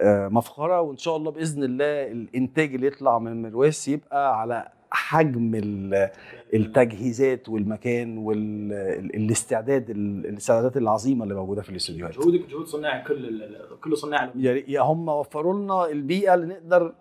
آه، 0.01 0.27
مفخرة 0.27 0.81
وإن 0.81 0.97
شاء 0.97 1.15
الله 1.17 1.31
بإذن 1.31 1.63
الله 1.63 2.11
الإنتاج 2.11 2.73
اللي 2.75 2.87
يطلع 2.87 3.19
من 3.19 3.41
مرواس 3.41 3.87
يبقى 3.87 4.39
على 4.41 4.67
حجم 4.91 5.51
ال- 5.55 6.09
التجهيزات 6.53 7.49
والمكان 7.49 8.17
والاستعداد 8.17 9.89
الاستعدادات 9.89 10.77
العظيمة 10.77 11.23
اللي 11.23 11.35
موجودة 11.35 11.61
في 11.61 11.69
الاستوديوهات. 11.69 12.13
جهودك 12.19 12.49
جهود 12.49 12.65
صناع 12.65 13.03
كل 13.03 13.41
كل 13.83 13.97
صناع. 13.97 14.31
يعني 14.35 14.77
هم 14.79 15.09
وفروا 15.09 15.53
لنا 15.53 15.85
البيئة 15.89 16.33
اللي 16.33 16.45
نقدر 16.45 16.93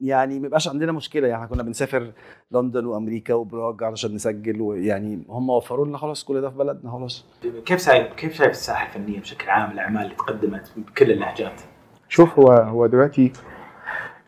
يعني 0.00 0.40
ما 0.40 0.46
يبقاش 0.46 0.68
عندنا 0.68 0.92
مشكلة. 0.92 1.28
يعني 1.28 1.44
إحنا 1.44 1.54
كنا 1.54 1.62
بنسافر 1.62 2.12
لندن 2.52 2.84
وأمريكا 2.86 3.34
وبراج 3.34 3.82
علشان 3.82 4.14
نسجل 4.14 4.60
ويعني 4.60 5.22
هم 5.28 5.50
وفروا 5.50 5.86
لنا 5.86 5.98
خلاص 5.98 6.24
كل 6.24 6.40
ده 6.40 6.50
في 6.50 6.56
بلدنا 6.56 6.90
خلاص. 6.90 7.26
كيف 7.66 7.84
شايف 7.84 8.12
كيف 8.14 8.32
شايف 8.34 8.50
الساحة 8.50 8.86
الفنية 8.98 9.20
بشكل 9.20 9.50
عام؟ 9.50 9.70
الأعمال 9.70 10.02
اللي 10.02 10.14
تقدمت 10.14 10.72
بكل 10.76 11.10
اللهجات؟ 11.10 11.60
شوف 12.08 12.38
هو 12.38 12.52
هو 12.52 12.86
دلوقتي 12.86 13.32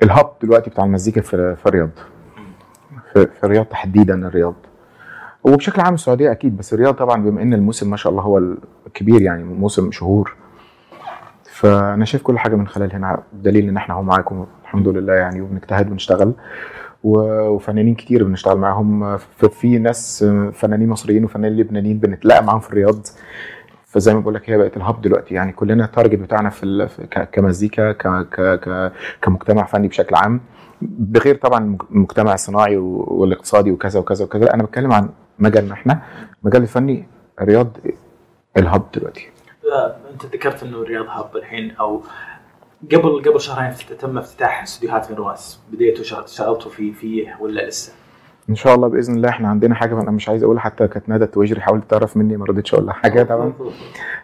الهب 0.03 0.33
دلوقتي 0.43 0.71
بتاع 0.71 0.85
المزيكا 0.85 1.21
في 1.21 1.57
في 1.57 1.67
الرياض. 1.67 1.91
في, 3.15 3.27
في 3.27 3.45
الرياض 3.45 3.65
تحديدا 3.65 4.29
الرياض. 4.29 4.55
وبشكل 5.45 5.81
عام 5.81 5.95
السعودية 5.95 6.33
أكيد 6.33 6.57
بس 6.57 6.75
الرياض 6.75 6.95
طبعا 6.95 7.23
بما 7.23 7.43
إن 7.43 7.55
الموسم 7.55 7.91
ما 7.91 7.97
شاء 7.97 8.13
الله 8.13 8.23
هو 8.23 8.39
الكبير 8.87 9.23
يعني 9.23 9.45
موسم 9.45 9.91
شهور. 9.93 10.35
فأنا 11.51 12.05
شايف 12.05 12.23
كل 12.23 12.39
حاجة 12.39 12.57
من 12.57 12.69
خلال 12.69 12.95
هنا 12.95 13.23
دليل 13.33 13.69
إن 13.69 13.77
إحنا 13.77 13.95
أهو 13.95 14.03
معاكم 14.03 14.47
الحمد 14.63 14.89
لله 14.89 15.13
يعني 15.13 15.41
وبنجتهد 15.41 15.91
ونشتغل. 15.91 16.33
وفنانين 17.05 17.95
كتير 17.95 18.25
بنشتغل 18.25 18.59
معاهم. 18.59 19.17
في, 19.51 19.79
ناس 19.79 20.25
فنانين 20.53 20.89
مصريين 20.89 21.25
وفنانين 21.25 21.59
لبنانيين 21.59 21.99
بنتلاقى 21.99 22.45
معاهم 22.45 22.61
في 22.61 22.71
الرياض. 22.71 23.07
فزي 23.87 24.15
ما 24.15 24.21
بقول 24.21 24.35
لك 24.35 24.51
هي 24.51 24.59
بقت 24.59 24.77
الهب 24.77 25.03
دلوقتي 25.03 25.35
يعني 25.35 25.53
كلنا 25.53 25.85
التارجت 25.85 26.19
بتاعنا 26.19 26.51
في 26.51 26.89
كمزيكا 27.33 27.93
كمجتمع 29.23 29.65
فني 29.65 29.89
بشكل 29.89 30.15
عام. 30.15 30.41
بغير 30.85 31.37
طبعا 31.37 31.79
المجتمع 31.91 32.35
الصناعي 32.35 32.77
والاقتصادي 32.77 33.71
وكذا 33.71 34.01
وكذا 34.01 34.25
وكذا. 34.25 34.55
أنا 34.55 34.63
بتكلم 34.63 34.93
عن 34.93 35.09
مجالنا 35.39 35.73
إحنا. 35.75 36.03
المجال 36.43 36.63
الفني 36.63 37.09
الرياض 37.41 37.69
الهب 38.57 38.83
دلوقتي. 38.95 39.29
أنت 40.13 40.27
ذكرت 40.27 40.63
إنه 40.63 40.77
الرياض 40.83 41.07
هاب 41.07 41.37
الحين 41.37 41.71
أو 41.71 42.03
قبل 42.93 43.23
قبل 43.31 43.41
شهرين 43.41 43.75
تم 44.01 44.19
افتتاح 44.19 44.63
استديوهات 44.63 45.11
مرواس 45.13 45.61
بديتوا 45.73 46.05
شغ- 46.05 46.25
اشتغلتوا 46.25 46.71
في 46.71 46.93
فيه 46.93 47.37
ولا 47.41 47.69
لسه؟ 47.69 47.93
إن 48.51 48.55
شاء 48.55 48.75
الله 48.75 48.89
بإذن 48.89 49.15
الله 49.17 49.29
إحنا 49.29 49.49
عندنا 49.49 49.75
حاجة 49.75 50.01
أنا 50.01 50.11
مش 50.11 50.29
عايز 50.29 50.43
أقول 50.43 50.61
حتى 50.61 50.89
كانت 50.89 51.09
ندى 51.09 51.25
التواجري 51.25 51.61
حاولت 51.61 51.91
تعرف 51.91 52.17
مني 52.17 52.37
ما 52.37 52.45
رضيتش 52.45 52.75
أقول 52.75 52.87
لها 52.87 52.95
حاجة 52.95 53.23
طبعا؟ 53.23 53.53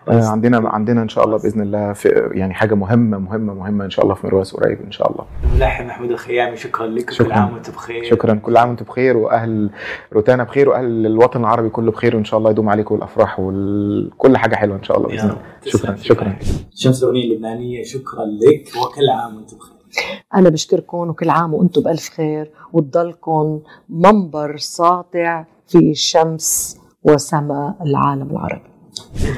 آه، 0.09 0.29
عندنا 0.29 0.69
عندنا 0.69 1.03
إن 1.03 1.09
شاء 1.09 1.25
الله 1.25 1.39
بإذن 1.39 1.61
الله 1.63 1.93
في 1.93 2.09
يعني 2.33 2.55
حاجة 2.55 2.75
مهمة 2.75 3.19
مهمة 3.19 3.55
مهمة 3.55 3.85
إن 3.85 3.91
شاء 3.91 4.05
الله 4.05 4.15
في 4.15 4.27
مرواس 4.27 4.55
قريب 4.57 4.79
إن 4.87 4.93
شاء 4.93 5.13
الله. 5.13 5.25
الملحن 5.53 5.87
محمود 5.87 6.11
الخيامي 6.11 6.57
شكرا 6.57 6.87
لك 6.87 7.11
شكراً. 7.11 7.35
عام 7.35 7.53
وأنت 7.53 7.71
بخير. 7.71 8.05
شكرا 8.05 8.35
كل 8.35 8.57
عام 8.57 8.69
وأنتم 8.69 8.85
بخير 8.85 9.17
وأهل 9.17 9.71
روتانا 10.13 10.45
بخير 10.45 10.69
وأهل 10.69 11.07
الوطن 11.07 11.41
العربي 11.41 11.69
كله 11.69 11.91
بخير 11.93 12.17
وإن 12.17 12.25
شاء 12.25 12.39
الله 12.39 12.51
يدوم 12.51 12.69
عليكم 12.69 12.95
الافراح 12.95 13.37
وكل 13.41 14.37
حاجة 14.37 14.55
حلوة 14.55 14.77
إن 14.77 14.83
شاء 14.83 14.97
الله 14.97 15.09
بإذن 15.09 15.21
الله. 15.29 15.39
شكرا 15.67 15.97
شكرا. 15.97 16.37
شمس 16.75 17.03
الاغنيه 17.03 17.25
اللبنانية 17.25 17.85
شكرا 17.85 18.25
لك 18.25 18.69
وكل 18.83 19.09
عام 19.11 19.37
وأنت 19.37 19.55
بخير. 19.55 19.80
أنا 20.35 20.49
بشكركم 20.49 20.99
وكل 20.99 21.31
عام 21.31 21.55
وأنتم 21.55 21.83
بألف 21.83 22.09
خير 22.09 22.51
وتضلكم 22.73 23.61
منبر 23.89 24.57
ساطع 24.57 25.45
في 25.67 25.95
شمس 25.95 26.79
وسماء 27.03 27.77
العالم 27.83 28.31
العربي. 28.31 28.70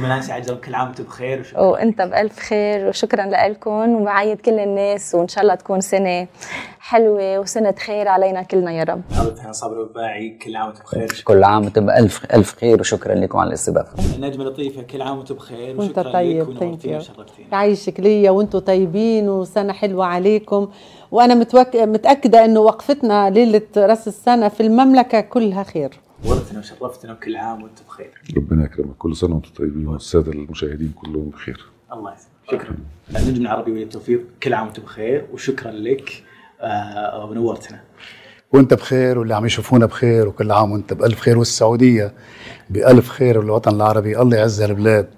نانسي 0.02 0.32
عجل 0.32 0.60
كل 0.60 0.74
عام 0.74 0.86
وانت 0.86 1.00
بخير 1.00 1.40
وشكرا. 1.40 1.60
وانت 1.60 2.02
بألف 2.02 2.38
خير 2.38 2.88
وشكرا 2.88 3.26
لكم 3.26 3.88
وبعيد 3.94 4.40
كل 4.40 4.58
الناس 4.58 5.14
وإن 5.14 5.28
شاء 5.28 5.42
الله 5.42 5.54
تكون 5.54 5.80
سنة 5.80 6.26
حلوة 6.80 7.38
وسنة 7.38 7.74
خير 7.86 8.08
علينا 8.08 8.42
كلنا 8.42 8.72
يا 8.72 8.84
رب. 8.84 9.02
عبد 9.18 9.38
صابر 9.50 9.78
وباعي 9.78 10.30
كل 10.30 10.56
عام 10.56 10.66
وانت 10.66 10.80
بخير 10.80 11.22
كل 11.24 11.44
عام 11.44 11.64
وأنتم 11.64 11.86
بألف 11.86 12.34
ألف 12.34 12.56
خير 12.60 12.80
وشكرا 12.80 13.14
لكم 13.14 13.38
على 13.38 13.48
الاستضافة. 13.48 14.16
النجمة 14.16 14.44
لطيفة 14.44 14.82
كل 14.82 15.02
عام 15.02 15.18
وانت 15.18 15.32
بخير 15.32 15.80
وانت 15.80 15.98
وشكرا 15.98 16.12
طيب 16.12 16.48
ونورتينا 16.48 16.92
يو 16.94 16.98
وشرفتينا 16.98 17.48
يعيشك 17.52 18.00
ليا 18.00 18.30
وأنتم 18.30 18.58
طيبين 18.58 19.28
وسنة 19.28 19.72
حلوة 19.72 20.06
عليكم. 20.06 20.68
وأنا 21.10 21.34
متوك... 21.34 21.76
متأكدة 21.76 22.44
إنه 22.44 22.60
وقفتنا 22.60 23.30
ليلة 23.30 23.62
رأس 23.76 24.08
السنة 24.08 24.48
في 24.48 24.62
المملكة 24.62 25.20
كلها 25.20 25.62
خير. 25.62 26.00
نورتنا 26.24 26.58
وشرفتنا 26.58 27.12
وكل 27.12 27.36
عام 27.36 27.62
وانت 27.62 27.78
بخير. 27.88 28.10
ربنا 28.36 28.64
يكرمك. 28.64 28.96
كل 28.98 29.16
سنة 29.16 29.34
وأنتم 29.34 29.50
طيبين 29.50 29.88
والسادة 29.88 30.32
المشاهدين 30.32 30.92
كلهم 30.96 31.30
بخير. 31.30 31.66
الله 31.92 32.14
يسلمك. 32.14 32.62
شكرا. 32.62 32.76
النجم 33.16 33.42
العربي 33.42 33.72
وليد 33.72 33.82
توفيق 33.82 34.20
كل 34.42 34.54
عام 34.54 34.66
وانت 34.66 34.80
بخير 34.80 35.26
وشكرا 35.32 35.70
لك. 35.70 36.22
آه 36.60 37.24
ونورتنا 37.24 37.80
وانت 38.52 38.74
بخير 38.74 39.18
واللي 39.18 39.34
عم 39.34 39.46
يشوفونا 39.46 39.86
بخير 39.86 40.28
وكل 40.28 40.52
عام 40.52 40.72
وانت 40.72 40.92
بألف 40.92 41.20
خير. 41.20 41.38
والسعودية 41.38 42.12
بألف 42.70 43.08
خير 43.08 43.38
والوطن 43.38 43.74
العربي 43.74 44.20
الله 44.20 44.36
يعز 44.36 44.60
البلاد. 44.60 45.08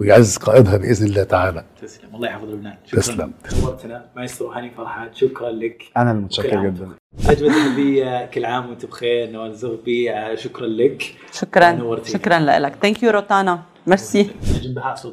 ويعز 0.00 0.36
قائدها 0.36 0.76
بإذن 0.76 1.06
الله 1.06 1.22
تعالى. 1.22 1.64
تسلم. 1.82 2.14
الله 2.14 2.28
يحفظ 2.28 2.48
لبنان. 2.48 2.76
شكرا. 2.86 3.00
تسلم. 3.00 3.32
نورتنا 3.62 4.04
مايسترو 4.16 4.52
هاني 4.52 4.70
فرحات 4.70 5.14
شكرا 5.16 5.50
لك. 5.50 5.82
أنا 5.96 6.10
المتشكر 6.10 6.64
جدا. 6.64 6.88
نجمة 7.30 7.48
الذهبية 7.48 8.26
كل 8.26 8.44
عام 8.44 8.68
وأنت 8.68 8.86
بخير. 8.86 9.30
نوال 9.30 9.54
زغبي 9.54 10.10
شكرا 10.36 10.66
لك. 10.66 11.14
شكرا. 11.32 11.72
نورتينا. 11.72 12.18
شكرا 12.18 12.38
لك. 12.38 12.74
thank 12.82 13.02
you 13.02 13.10
روتانا 13.10 13.62
ميرسي 13.86 14.30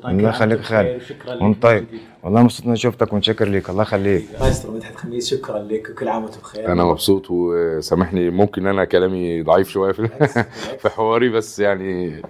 الله 0.06 0.30
يخليك 0.30 0.60
خالد. 0.60 1.02
وانت 1.42 1.64
طيب. 1.64 1.86
والله 2.24 2.44
مبسوط 2.44 2.66
إني 2.66 2.76
شفتك 2.76 3.14
ومتشكر 3.14 3.48
ليك. 3.48 3.70
الله 3.70 3.82
يخليك. 3.82 4.26
مايسترو 4.42 4.74
مدحت 4.74 4.96
خميس 4.96 5.30
شكرا 5.30 5.60
لك. 5.60 5.90
وكل 5.90 6.08
عام 6.08 6.24
وأنت 6.24 6.38
بخير. 6.38 6.72
أنا 6.72 6.84
مبسوط 6.84 7.26
وسامحني. 7.30 8.30
ممكن 8.30 8.68
أنا 8.68 8.86
كلامي 8.86 9.42
ضعيف 9.44 9.70
شوية 9.70 9.92
في 9.92 10.08
في 10.82 10.90
حواري 10.90 11.30
بس 11.30 11.60
يعني 11.60 12.22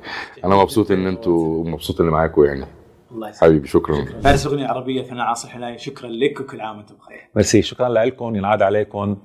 أنا 0.46 0.56
مبسوط 0.56 0.92
إن 0.92 1.08
أنتوا 1.08 1.64
مبسوط 1.64 2.02
إني 2.02 2.10
معاكم 2.12 2.44
يعني. 2.44 2.66
الله 3.12 3.30
يسلمك 3.30 3.44
حبيبي 3.52 3.68
شكرا. 3.68 4.06
فارس 4.24 4.46
أغنية 4.48 4.68
عربية 4.68 5.02
فنان 5.04 5.20
عاصر 5.20 5.50
حلاي 5.50 5.78
شكرا 5.78 6.10
لك 6.10 6.40
وكل 6.40 6.62
عام 6.62 6.78
وأنت 6.78 6.92
بخير. 6.94 7.30
ميرسي 7.36 7.62
شكرا 7.62 7.90
لكم 7.90 8.36
ينعاد 8.36 8.62
عليكم 8.62 9.18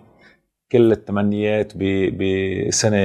كل 0.72 0.92
التمنيات 0.92 1.72
ب- 1.76 2.18
بسنة 2.68 2.98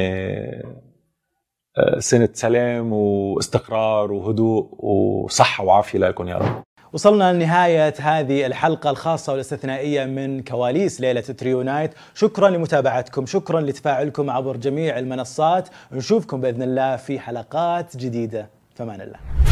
سنة 1.99 2.29
سلام 2.33 2.93
واستقرار 2.93 4.11
وهدوء 4.11 4.85
وصحة 4.85 5.63
وعافية 5.63 5.99
لكم 5.99 6.27
يا 6.27 6.35
رب. 6.35 6.63
وصلنا 6.93 7.33
لنهاية 7.33 7.93
هذه 7.99 8.45
الحلقة 8.45 8.89
الخاصة 8.89 9.31
والاستثنائية 9.31 10.05
من 10.05 10.43
كواليس 10.43 11.01
ليلة 11.01 11.21
Trio 11.21 11.61
Night 11.61 11.91
شكرا 12.15 12.49
لمتابعتكم 12.49 13.25
شكرا 13.25 13.61
لتفاعلكم 13.61 14.29
عبر 14.29 14.57
جميع 14.57 14.99
المنصات. 14.99 15.69
نشوفكم 15.91 16.41
بإذن 16.41 16.61
الله 16.61 16.95
في 16.95 17.19
حلقات 17.19 17.97
جديدة. 17.97 18.49
فمان 18.75 19.01
الله. 19.01 19.48